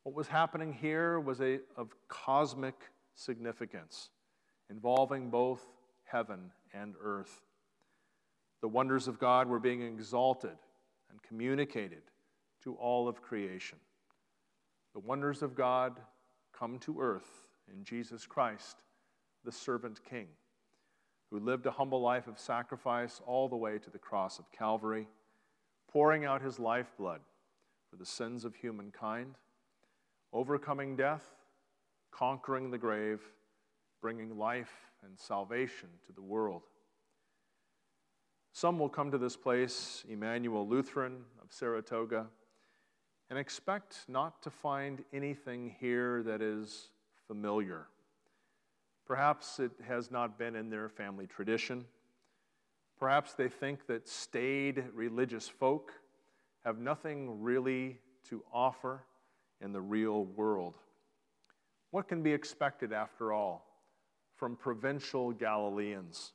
[0.03, 2.75] What was happening here was a, of cosmic
[3.15, 4.11] significance,
[4.69, 5.67] involving both
[6.05, 7.41] heaven and earth.
[8.61, 10.57] The wonders of God were being exalted
[11.11, 12.03] and communicated
[12.65, 13.79] to all of creation.
[14.93, 15.99] The wonders of God
[16.57, 18.77] come to earth in Jesus Christ,
[19.45, 20.27] the servant king,
[21.31, 25.09] who lived a humble life of sacrifice all the way to the cross of Calvary,
[25.93, 27.21] pouring out his lifeblood
[27.91, 29.35] for the sins of humankind,
[30.33, 31.25] overcoming death,
[32.13, 33.21] conquering the grave,
[34.01, 36.63] bringing life and salvation to the world.
[38.53, 42.27] Some will come to this place, Emmanuel Lutheran of Saratoga,
[43.29, 46.91] and expect not to find anything here that is
[47.27, 47.87] familiar.
[49.07, 51.85] Perhaps it has not been in their family tradition.
[53.01, 55.93] Perhaps they think that staid religious folk
[56.67, 57.99] have nothing really
[58.29, 59.03] to offer
[59.63, 60.77] in the real world.
[61.93, 63.67] What can be expected, after all,
[64.37, 66.33] from provincial Galileans,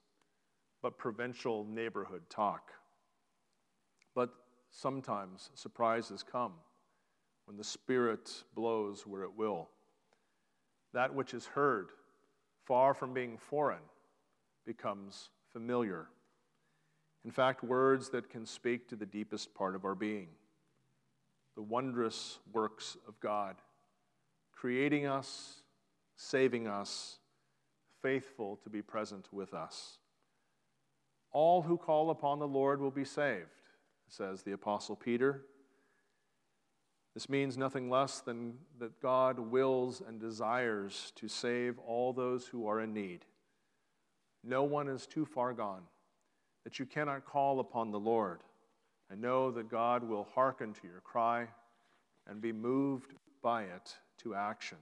[0.81, 2.71] but provincial neighborhood talk?
[4.15, 4.33] But
[4.71, 6.53] sometimes surprises come
[7.45, 9.69] when the Spirit blows where it will.
[10.93, 11.89] That which is heard,
[12.65, 13.83] far from being foreign,
[14.65, 16.07] becomes familiar.
[17.25, 20.27] In fact, words that can speak to the deepest part of our being
[21.55, 23.55] the wondrous works of God,
[24.51, 25.61] creating us,
[26.17, 27.17] saving us,
[28.01, 29.99] faithful to be present with us.
[31.31, 33.47] All who call upon the Lord will be saved,
[34.09, 35.45] says the Apostle Peter.
[37.13, 42.67] This means nothing less than that God wills and desires to save all those who
[42.67, 43.23] are in need.
[44.43, 45.83] No one is too far gone
[46.65, 48.41] that you cannot call upon the Lord
[49.09, 51.47] and know that God will hearken to your cry
[52.27, 54.79] and be moved by it to action.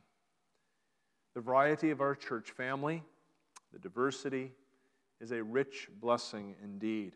[1.35, 3.03] The variety of our church family,
[3.71, 4.53] the diversity,
[5.19, 7.13] is a rich blessing indeed.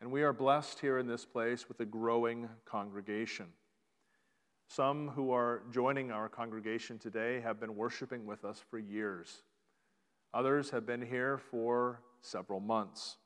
[0.00, 3.46] And we are blessed here in this place with a growing congregation.
[4.68, 9.42] Some who are joining our congregation today have been worshiping with us for years.
[10.32, 13.16] Others have been here for several months.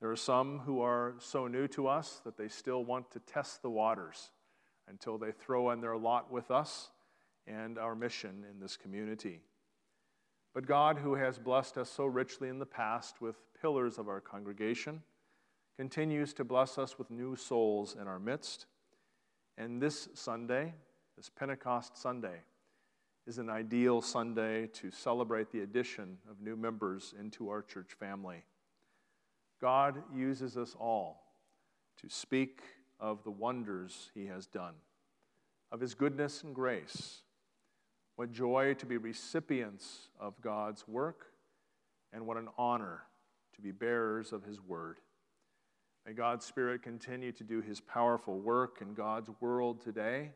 [0.00, 3.62] There are some who are so new to us that they still want to test
[3.62, 4.30] the waters
[4.88, 6.90] until they throw in their lot with us
[7.46, 9.40] and our mission in this community.
[10.54, 14.20] But God, who has blessed us so richly in the past with pillars of our
[14.20, 15.02] congregation,
[15.76, 18.66] continues to bless us with new souls in our midst
[19.60, 20.72] and this Sunday,
[21.18, 22.40] this Pentecost Sunday,
[23.26, 28.42] is an ideal Sunday to celebrate the addition of new members into our church family.
[29.60, 31.22] God uses us all
[32.00, 32.60] to speak
[32.98, 34.74] of the wonders He has done,
[35.70, 37.22] of His goodness and grace.
[38.16, 41.26] What joy to be recipients of God's work,
[42.12, 43.02] and what an honor
[43.54, 44.98] to be bearers of His word.
[46.06, 50.32] May God's Spirit continue to do his powerful work in God's world today,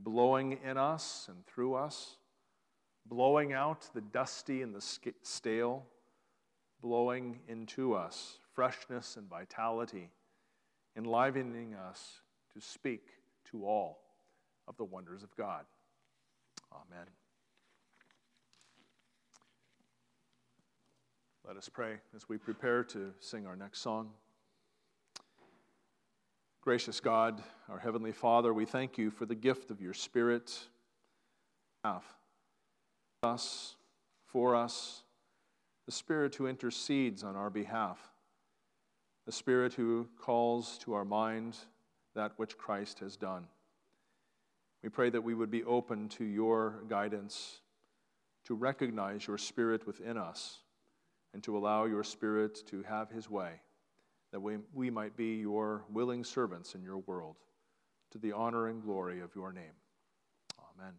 [0.00, 2.16] blowing in us and through us,
[3.06, 5.86] blowing out the dusty and the stale,
[6.82, 10.10] blowing into us freshness and vitality,
[10.96, 12.20] enlivening us
[12.52, 13.08] to speak
[13.50, 14.00] to all
[14.68, 15.64] of the wonders of God.
[16.72, 17.06] Amen.
[21.46, 24.10] Let us pray as we prepare to sing our next song.
[26.60, 30.68] Gracious God, our Heavenly Father, we thank you for the gift of your Spirit.
[33.24, 33.74] Us,
[34.26, 35.01] for us,
[35.86, 37.98] the Spirit who intercedes on our behalf,
[39.26, 41.56] the Spirit who calls to our mind
[42.14, 43.46] that which Christ has done.
[44.82, 47.60] We pray that we would be open to your guidance,
[48.44, 50.58] to recognize your Spirit within us,
[51.32, 53.60] and to allow your Spirit to have his way
[54.32, 57.36] that we, we might be your willing servants in your world,
[58.10, 59.76] to the honor and glory of your name.
[60.58, 60.94] Amen.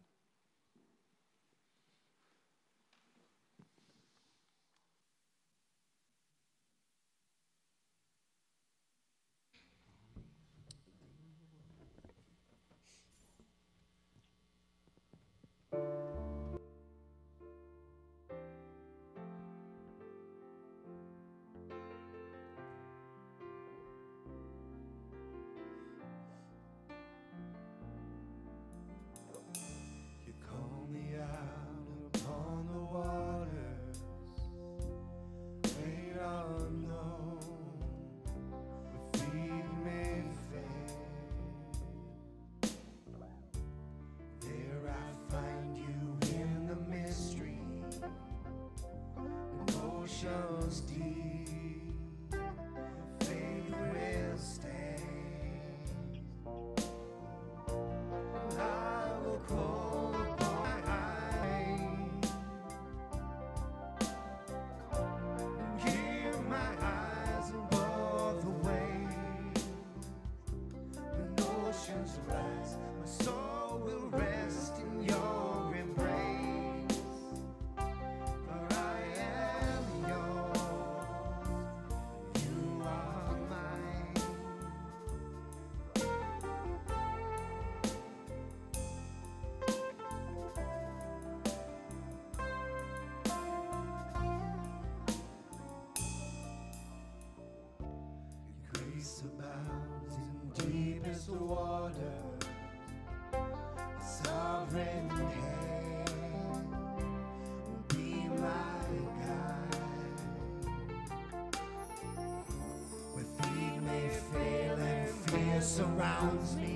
[115.63, 116.72] Surrounds me.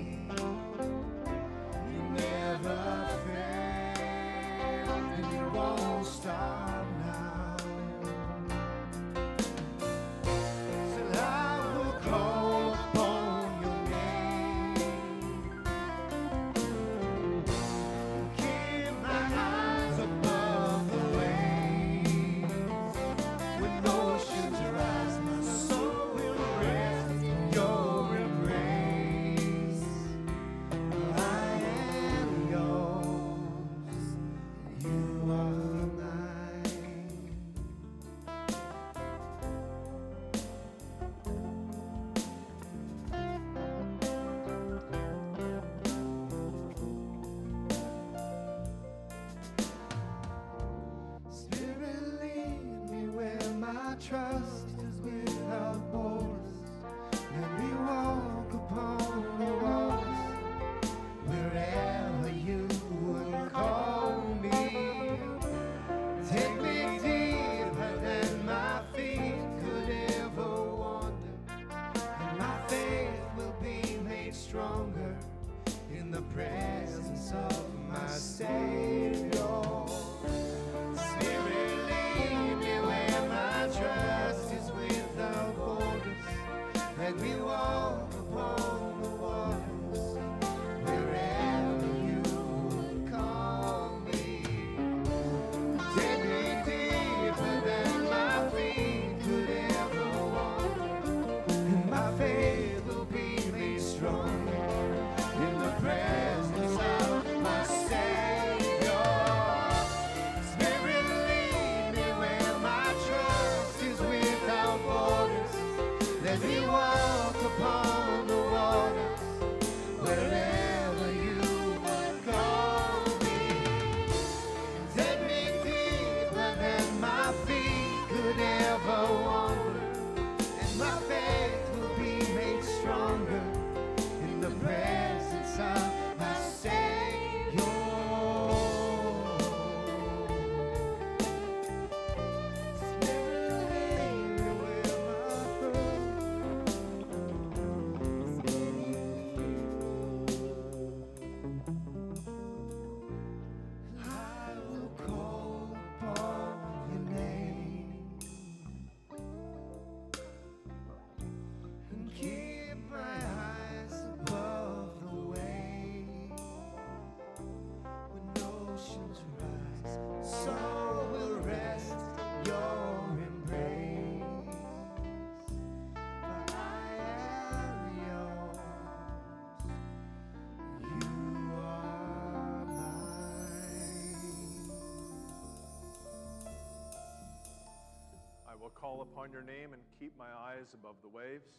[188.87, 191.49] Call upon your name and keep my eyes above the waves.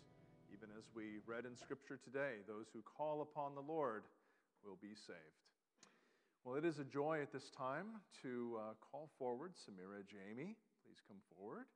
[0.51, 4.05] Even as we read in Scripture today, those who call upon the Lord
[4.65, 5.19] will be saved.
[6.43, 7.87] Well, it is a joy at this time
[8.23, 10.57] to uh, call forward Samira Jamie.
[10.87, 11.67] Please come forward.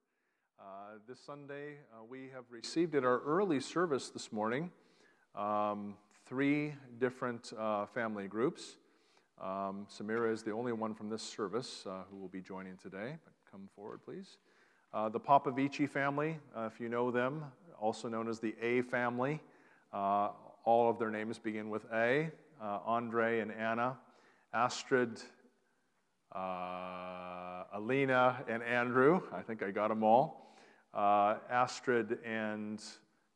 [0.59, 4.71] Uh, this Sunday, uh, we have received at our early service this morning
[5.35, 8.77] um, three different uh, family groups.
[9.39, 13.19] Um, Samira is the only one from this service uh, who will be joining today.
[13.23, 14.39] But come forward, please.
[14.95, 17.43] Uh, the Papavici family, uh, if you know them,
[17.81, 19.41] also known as the A family.
[19.91, 20.29] Uh,
[20.65, 22.31] all of their names begin with A.
[22.61, 23.97] Uh, Andre and Anna,
[24.53, 25.23] Astrid,
[26.35, 29.23] uh, Alina, and Andrew.
[29.33, 30.55] I think I got them all.
[30.93, 32.83] Uh, Astrid and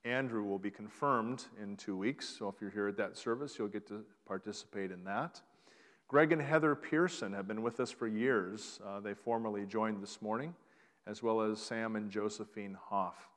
[0.05, 2.29] Andrew will be confirmed in two weeks.
[2.29, 5.41] So if you're here at that service, you'll get to participate in that.
[6.07, 8.79] Greg and Heather Pearson have been with us for years.
[9.03, 10.55] They formally joined this morning,
[11.07, 13.29] as well as Sam and Josephine Hoff.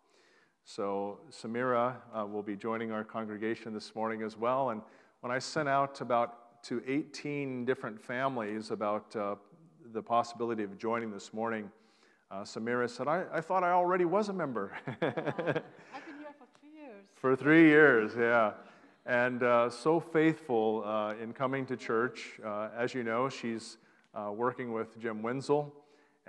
[0.63, 4.69] So Samira uh, will be joining our congregation this morning as well.
[4.69, 4.81] And
[5.21, 9.35] when I sent out about to 18 different families about uh,
[9.93, 11.71] the possibility of joining this morning,
[12.31, 14.73] uh, Samira said, I, I thought I already was a member.
[14.87, 15.13] I've been
[16.19, 17.05] here for three years.
[17.15, 18.51] For three years, yeah.
[19.05, 22.39] And uh, so faithful uh, in coming to church.
[22.45, 23.77] Uh, as you know, she's
[24.13, 25.73] uh, working with Jim Wenzel,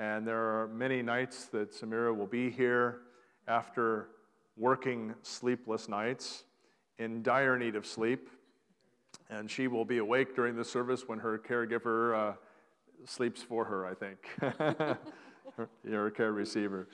[0.00, 3.02] and there are many nights that Samira will be here
[3.46, 4.08] after
[4.56, 6.44] working sleepless nights
[6.98, 8.30] in dire need of sleep.
[9.28, 12.36] And she will be awake during the service when her caregiver uh,
[13.04, 14.98] sleeps for her, I think,
[15.84, 16.88] your care receiver.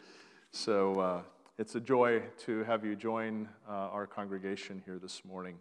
[0.51, 1.23] So, uh,
[1.59, 5.59] it's a joy to have you join uh, our congregation here this morning.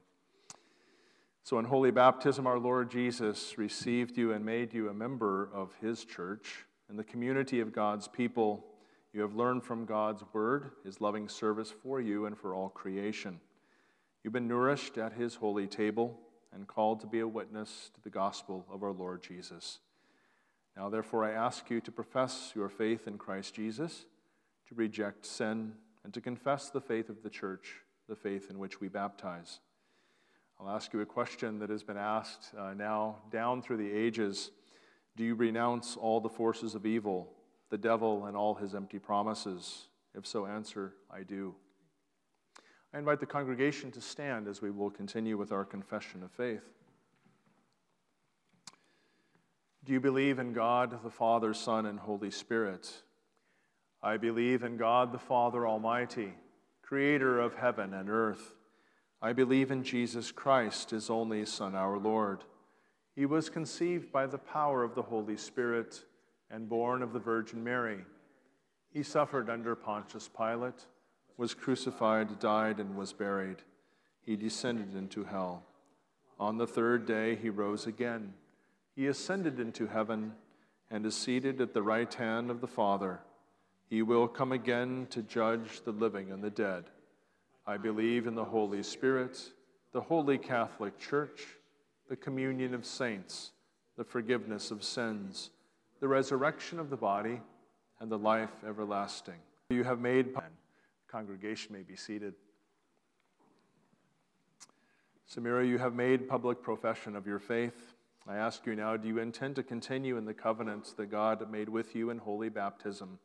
[1.43, 5.76] So, in holy baptism, our Lord Jesus received you and made you a member of
[5.80, 6.66] his church.
[6.90, 8.66] In the community of God's people,
[9.14, 13.40] you have learned from God's word, his loving service for you and for all creation.
[14.24, 16.20] You've been nourished at his holy table
[16.54, 19.80] and called to be a witness to the gospel of our Lord Jesus.
[20.76, 24.06] Now, therefore, I ask you to profess your faith in Christ Jesus,
[24.68, 25.74] to reject sin,
[26.04, 29.60] and to confess the faith of the church, the faith in which we baptize.
[30.60, 34.52] I'll ask you a question that has been asked uh, now down through the ages
[35.16, 37.32] Do you renounce all the forces of evil,
[37.70, 39.88] the devil, and all his empty promises?
[40.13, 41.55] If so, answer, I do.
[42.93, 46.63] I invite the congregation to stand as we will continue with our confession of faith.
[49.84, 52.91] Do you believe in God, the Father, Son, and Holy Spirit?
[54.01, 56.34] I believe in God, the Father Almighty,
[56.82, 58.55] creator of heaven and earth.
[59.22, 62.43] I believe in Jesus Christ, his only Son, our Lord.
[63.16, 66.03] He was conceived by the power of the Holy Spirit
[66.51, 67.99] and born of the Virgin Mary.
[68.91, 70.86] He suffered under Pontius Pilate,
[71.38, 73.57] was crucified, died, and was buried.
[74.22, 75.63] He descended into hell.
[76.39, 78.34] On the third day, he rose again.
[78.95, 80.34] He ascended into heaven
[80.91, 83.22] and is seated at the right hand of the Father.
[83.89, 86.86] He will come again to judge the living and the dead.
[87.66, 89.51] I believe in the Holy Spirit,
[89.91, 91.45] the Holy Catholic Church,
[92.10, 93.51] the communion of saints,
[93.97, 95.51] the forgiveness of sins,
[95.99, 97.41] the resurrection of the body,
[97.99, 99.39] and the life everlasting.
[99.70, 100.36] You have made.
[101.08, 102.34] Congregation may be seated.
[105.34, 107.95] Samira, you have made public profession of your faith.
[108.28, 111.70] I ask you now, do you intend to continue in the covenants that God made
[111.70, 113.20] with you in holy baptism,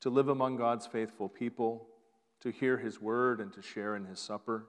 [0.00, 1.86] to live among God's faithful people?
[2.40, 4.66] to hear his word and to share in his supper,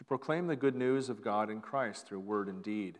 [0.00, 2.98] to proclaim the good news of God in Christ through word and deed,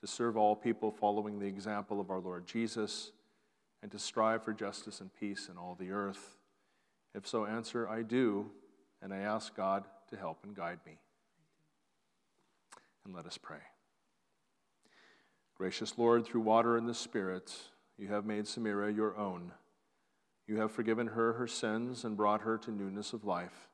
[0.00, 3.12] to serve all people following the example of our Lord Jesus,
[3.80, 6.36] and to strive for justice and peace in all the earth.
[7.14, 8.50] If so, answer, I do,
[9.00, 10.98] and I ask God to help and guide me.
[13.04, 13.62] And let us pray.
[15.56, 17.54] Gracious Lord, through water and the Spirit,
[17.98, 19.52] you have made Samira your own.
[20.48, 23.68] You have forgiven her her sins and brought her to newness of life.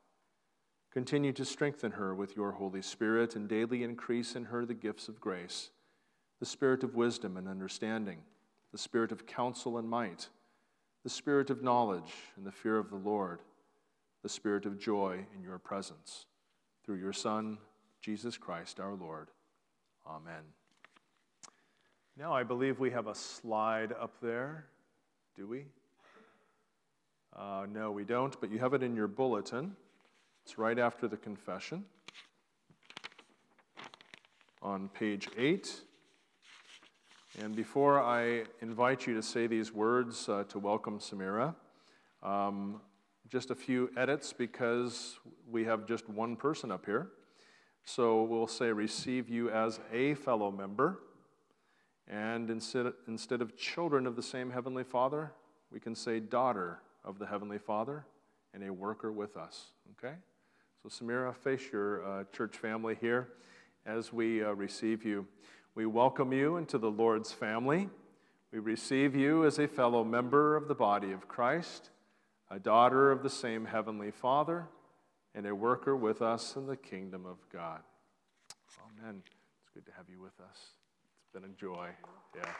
[0.93, 5.07] Continue to strengthen her with your Holy Spirit and daily increase in her the gifts
[5.07, 5.71] of grace,
[6.39, 8.19] the spirit of wisdom and understanding,
[8.71, 10.29] the spirit of counsel and might,
[11.03, 13.39] the spirit of knowledge and the fear of the Lord,
[14.21, 16.27] the spirit of joy in your presence.
[16.85, 17.57] Through your Son,
[17.99, 19.29] Jesus Christ our Lord.
[20.05, 20.43] Amen.
[22.15, 24.67] Now, I believe we have a slide up there.
[25.35, 25.65] Do we?
[27.35, 29.75] Uh, no, we don't, but you have it in your bulletin.
[30.45, 31.85] It's right after the confession
[34.61, 35.73] on page 8.
[37.41, 41.55] And before I invite you to say these words uh, to welcome Samira,
[42.21, 42.81] um,
[43.29, 45.17] just a few edits because
[45.49, 47.07] we have just one person up here.
[47.85, 50.99] So we'll say, receive you as a fellow member.
[52.09, 55.31] And instead, instead of children of the same Heavenly Father,
[55.71, 58.05] we can say daughter of the Heavenly Father
[58.53, 59.67] and a worker with us.
[59.97, 60.15] Okay?
[60.83, 63.29] So, Samira, face your uh, church family here
[63.85, 65.25] as we uh, receive you.
[65.75, 67.89] We welcome you into the Lord's family.
[68.51, 71.89] We receive you as a fellow member of the body of Christ,
[72.51, 74.67] a daughter of the same Heavenly Father,
[75.33, 77.79] and a worker with us in the kingdom of God.
[78.99, 79.23] Amen.
[79.25, 80.57] It's good to have you with us.
[81.21, 81.91] It's been a joy.
[82.35, 82.51] Yeah.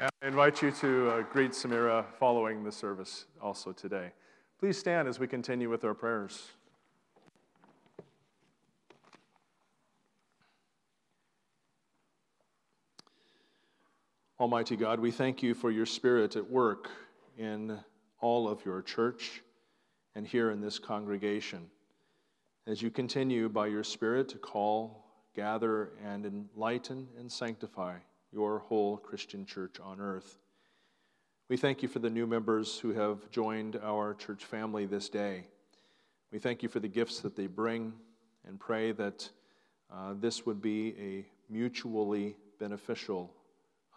[0.00, 4.10] I invite you to uh, greet Samira following the service also today.
[4.58, 6.48] Please stand as we continue with our prayers.
[14.40, 16.90] Almighty God, we thank you for your Spirit at work
[17.38, 17.78] in
[18.20, 19.42] all of your church
[20.16, 21.70] and here in this congregation.
[22.66, 25.04] As you continue by your Spirit to call,
[25.36, 27.98] gather, and enlighten and sanctify
[28.34, 30.38] your whole Christian church on earth.
[31.48, 35.44] We thank you for the new members who have joined our church family this day.
[36.32, 37.92] We thank you for the gifts that they bring
[38.44, 39.30] and pray that
[39.92, 43.32] uh, this would be a mutually beneficial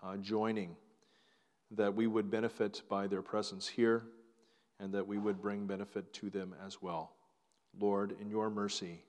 [0.03, 0.75] uh, joining,
[1.71, 4.03] that we would benefit by their presence here,
[4.79, 7.13] and that we would bring benefit to them as well.
[7.79, 9.03] Lord, in your mercy,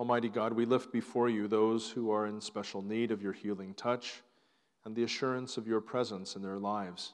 [0.00, 3.74] Almighty God, we lift before you those who are in special need of your healing
[3.74, 4.22] touch
[4.86, 7.12] and the assurance of your presence in their lives.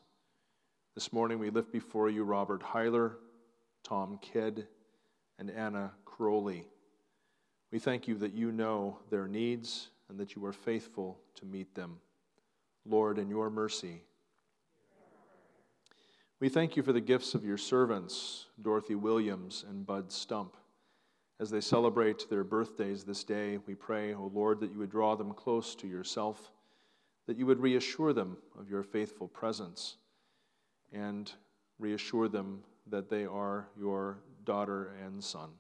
[0.94, 3.14] This morning we lift before you Robert Heiler,
[3.82, 4.68] Tom Kidd,
[5.36, 6.68] and Anna Crowley.
[7.72, 11.74] We thank you that you know their needs and that you are faithful to meet
[11.74, 11.98] them.
[12.88, 14.04] Lord, in your mercy.
[16.38, 20.56] We thank you for the gifts of your servants, Dorothy Williams and Bud Stump.
[21.38, 25.14] As they celebrate their birthdays this day, we pray, O Lord, that you would draw
[25.14, 26.50] them close to yourself,
[27.26, 29.96] that you would reassure them of your faithful presence,
[30.92, 31.30] and
[31.78, 35.50] reassure them that they are your daughter and son.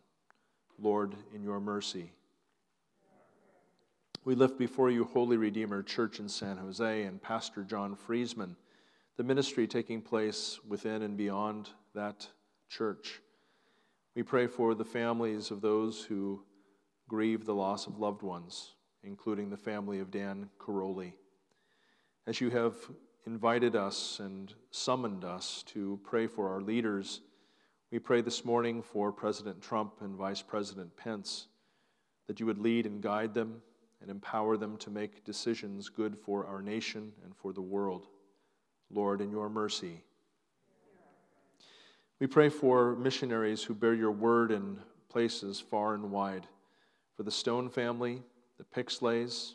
[0.78, 2.12] Lord, in your mercy.
[4.24, 8.56] We lift before you Holy Redeemer Church in San Jose and Pastor John Friesman,
[9.16, 12.26] the ministry taking place within and beyond that
[12.68, 13.20] church.
[14.16, 16.42] We pray for the families of those who
[17.06, 18.72] grieve the loss of loved ones,
[19.04, 21.14] including the family of Dan Caroli.
[22.26, 22.76] As you have
[23.26, 27.20] invited us and summoned us to pray for our leaders,
[27.92, 31.48] we pray this morning for President Trump and Vice President Pence
[32.26, 33.60] that you would lead and guide them
[34.00, 38.06] and empower them to make decisions good for our nation and for the world.
[38.88, 40.04] Lord, in your mercy.
[42.18, 44.78] We pray for missionaries who bear your word in
[45.10, 46.46] places far and wide,
[47.14, 48.22] for the Stone family,
[48.56, 49.52] the Pixleys,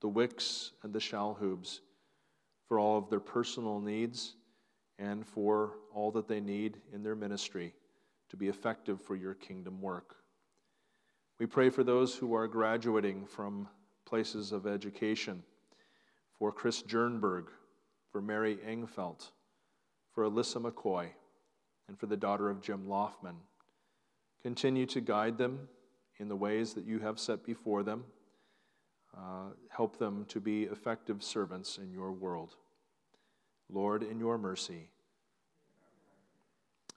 [0.00, 1.80] the Wicks, and the Shalhoubs,
[2.68, 4.36] for all of their personal needs
[5.00, 7.74] and for all that they need in their ministry
[8.28, 10.14] to be effective for your kingdom work.
[11.40, 13.66] We pray for those who are graduating from
[14.04, 15.42] places of education,
[16.38, 17.46] for Chris Jernberg,
[18.12, 19.30] for Mary Engfeld,
[20.12, 21.08] for Alyssa McCoy,
[21.88, 23.36] and for the daughter of Jim Loftman.
[24.42, 25.68] Continue to guide them
[26.18, 28.04] in the ways that you have set before them.
[29.16, 32.56] Uh, help them to be effective servants in your world.
[33.70, 34.88] Lord, in your mercy.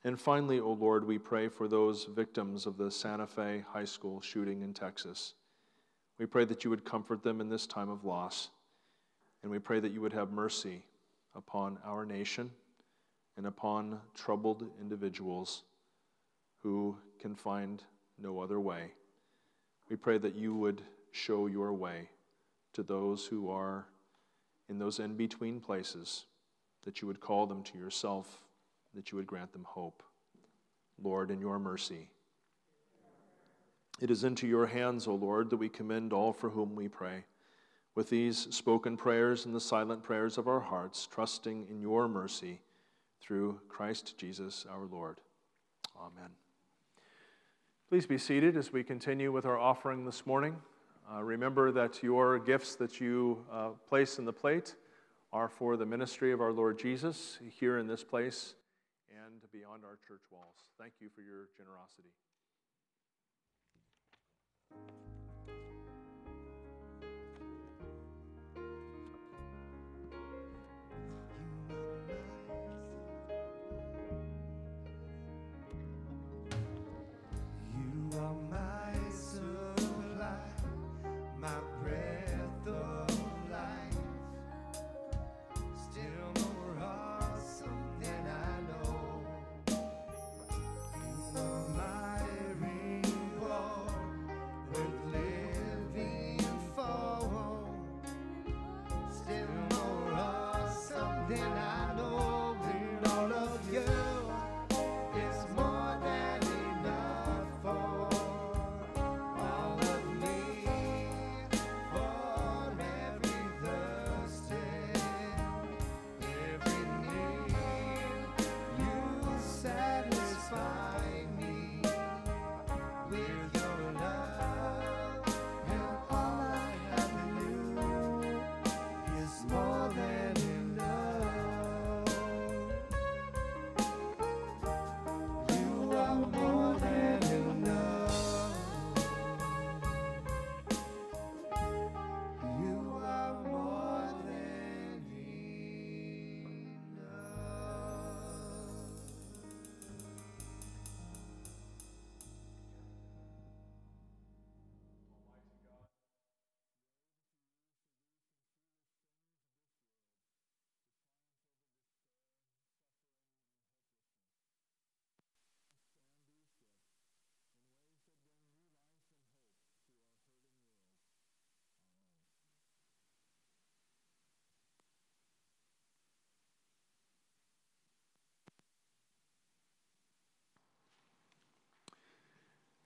[0.03, 3.85] And finally, O oh Lord, we pray for those victims of the Santa Fe High
[3.85, 5.33] School shooting in Texas.
[6.17, 8.49] We pray that you would comfort them in this time of loss.
[9.43, 10.83] And we pray that you would have mercy
[11.35, 12.51] upon our nation
[13.37, 15.63] and upon troubled individuals
[16.63, 17.83] who can find
[18.19, 18.91] no other way.
[19.89, 20.81] We pray that you would
[21.11, 22.09] show your way
[22.73, 23.85] to those who are
[24.69, 26.25] in those in between places,
[26.83, 28.41] that you would call them to yourself,
[28.93, 30.03] that you would grant them hope.
[31.01, 32.09] Lord, in your mercy.
[34.01, 37.23] It is into your hands, O Lord, that we commend all for whom we pray.
[37.95, 42.61] With these spoken prayers and the silent prayers of our hearts, trusting in your mercy
[43.21, 45.19] through Christ Jesus our Lord.
[45.97, 46.31] Amen.
[47.89, 50.55] Please be seated as we continue with our offering this morning.
[51.09, 54.75] Uh, remember that your gifts that you uh, place in the plate
[55.31, 58.55] are for the ministry of our Lord Jesus here in this place
[59.09, 60.57] and beyond our church walls.
[60.77, 62.09] Thank you for your generosity.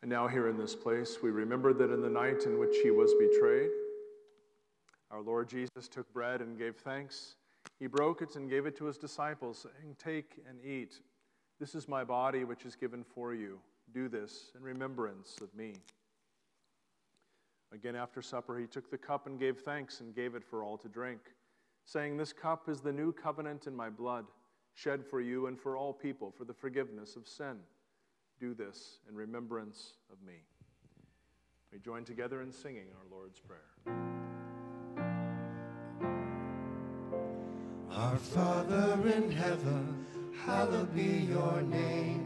[0.02, 2.90] And now, here in this place, we remember that in the night in which he
[2.90, 3.70] was betrayed,
[5.12, 7.36] our Lord Jesus took bread and gave thanks.
[7.80, 11.02] He broke it and gave it to his disciples, saying, Take and eat.
[11.60, 13.60] This is my body, which is given for you.
[13.94, 15.74] Do this in remembrance of me.
[17.74, 20.78] Again, after supper, he took the cup and gave thanks and gave it for all
[20.78, 21.20] to drink,
[21.86, 24.26] saying, This cup is the new covenant in my blood,
[24.74, 27.58] shed for you and for all people for the forgiveness of sin.
[28.42, 30.34] Do this in remembrance of me.
[31.72, 33.70] We join together in singing our Lord's Prayer.
[37.92, 40.08] Our Father in heaven,
[40.44, 42.26] hallowed be your name.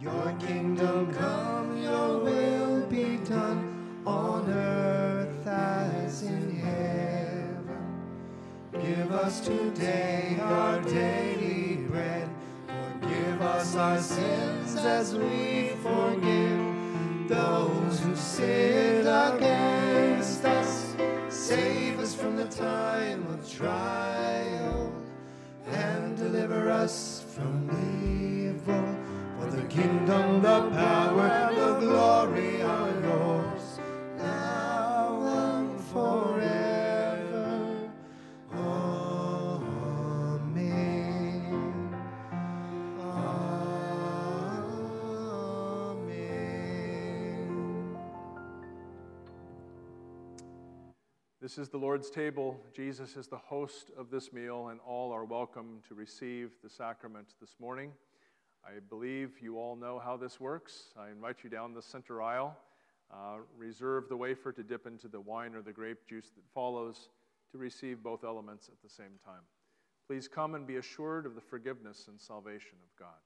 [0.00, 7.78] Your kingdom come, your will be done on earth as in heaven.
[8.72, 12.33] Give us today our daily bread.
[13.24, 20.94] Forgive us our sins as we forgive those who sin against us.
[21.30, 24.92] Save us from the time of trial
[25.66, 27.70] and deliver us from
[28.44, 28.94] evil.
[29.40, 33.23] For the kingdom, the power, the glory are yours,
[51.44, 52.58] This is the Lord's table.
[52.72, 57.34] Jesus is the host of this meal, and all are welcome to receive the sacrament
[57.38, 57.92] this morning.
[58.64, 60.94] I believe you all know how this works.
[60.98, 62.56] I invite you down the center aisle.
[63.12, 67.10] Uh, reserve the wafer to dip into the wine or the grape juice that follows
[67.52, 69.42] to receive both elements at the same time.
[70.08, 73.20] Please come and be assured of the forgiveness and salvation of God.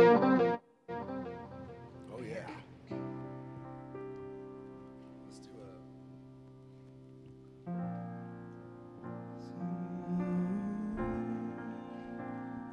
[0.00, 0.58] Oh
[2.22, 2.48] yeah.
[5.26, 5.64] Let's do a.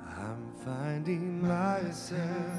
[0.07, 2.56] I'm finding myself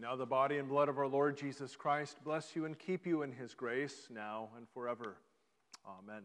[0.00, 3.20] now the body and blood of our Lord Jesus Christ bless you and keep you
[3.20, 5.16] in his grace now and forever.
[5.86, 6.22] Amen.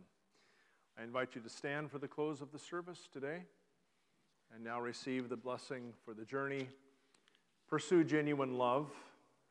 [0.97, 3.41] I invite you to stand for the close of the service today
[4.53, 6.69] and now receive the blessing for the journey.
[7.67, 8.91] Pursue genuine love,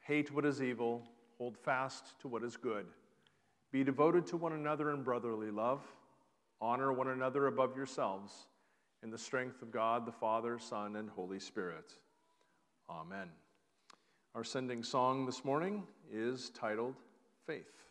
[0.00, 1.02] hate what is evil,
[1.36, 2.86] hold fast to what is good.
[3.72, 5.82] Be devoted to one another in brotherly love,
[6.62, 8.32] honor one another above yourselves,
[9.02, 11.92] in the strength of God the Father, Son, and Holy Spirit.
[12.88, 13.28] Amen.
[14.34, 16.96] Our sending song this morning is titled
[17.46, 17.84] Faith.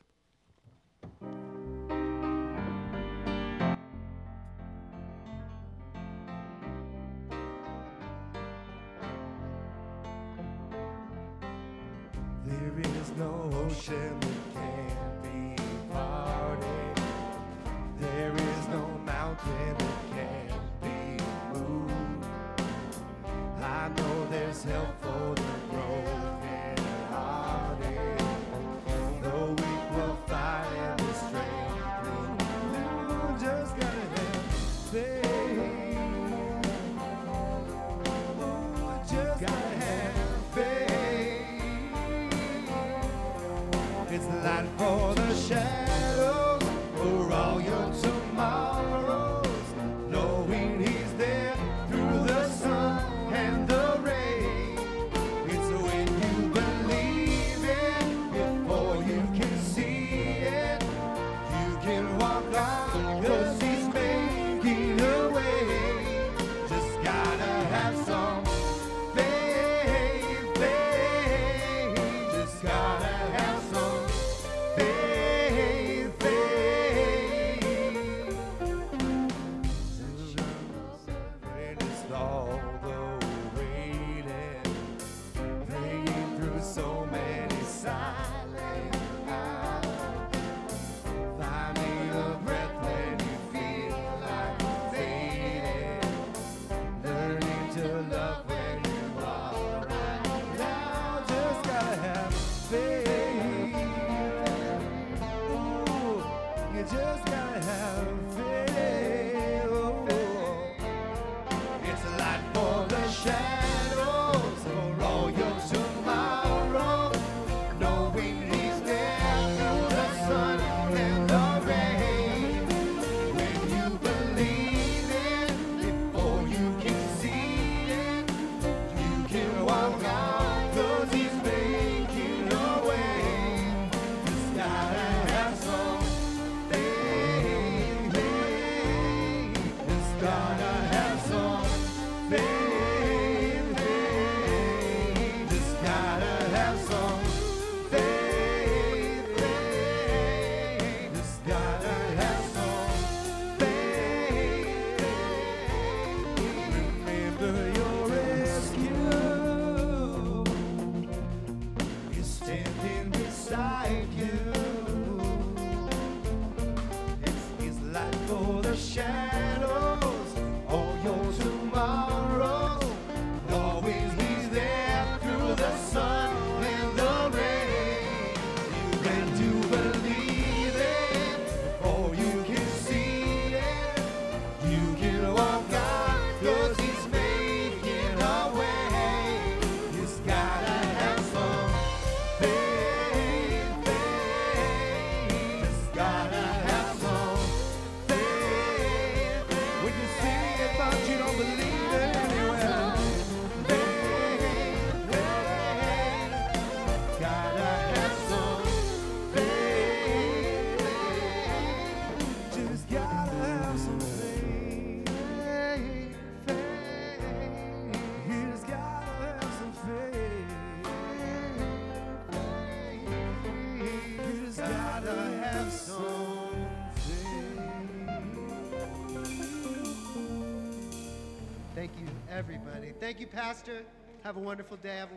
[233.14, 233.84] Thank you, Pastor.
[234.23, 234.95] Have a wonderful day.
[234.95, 235.15] Have a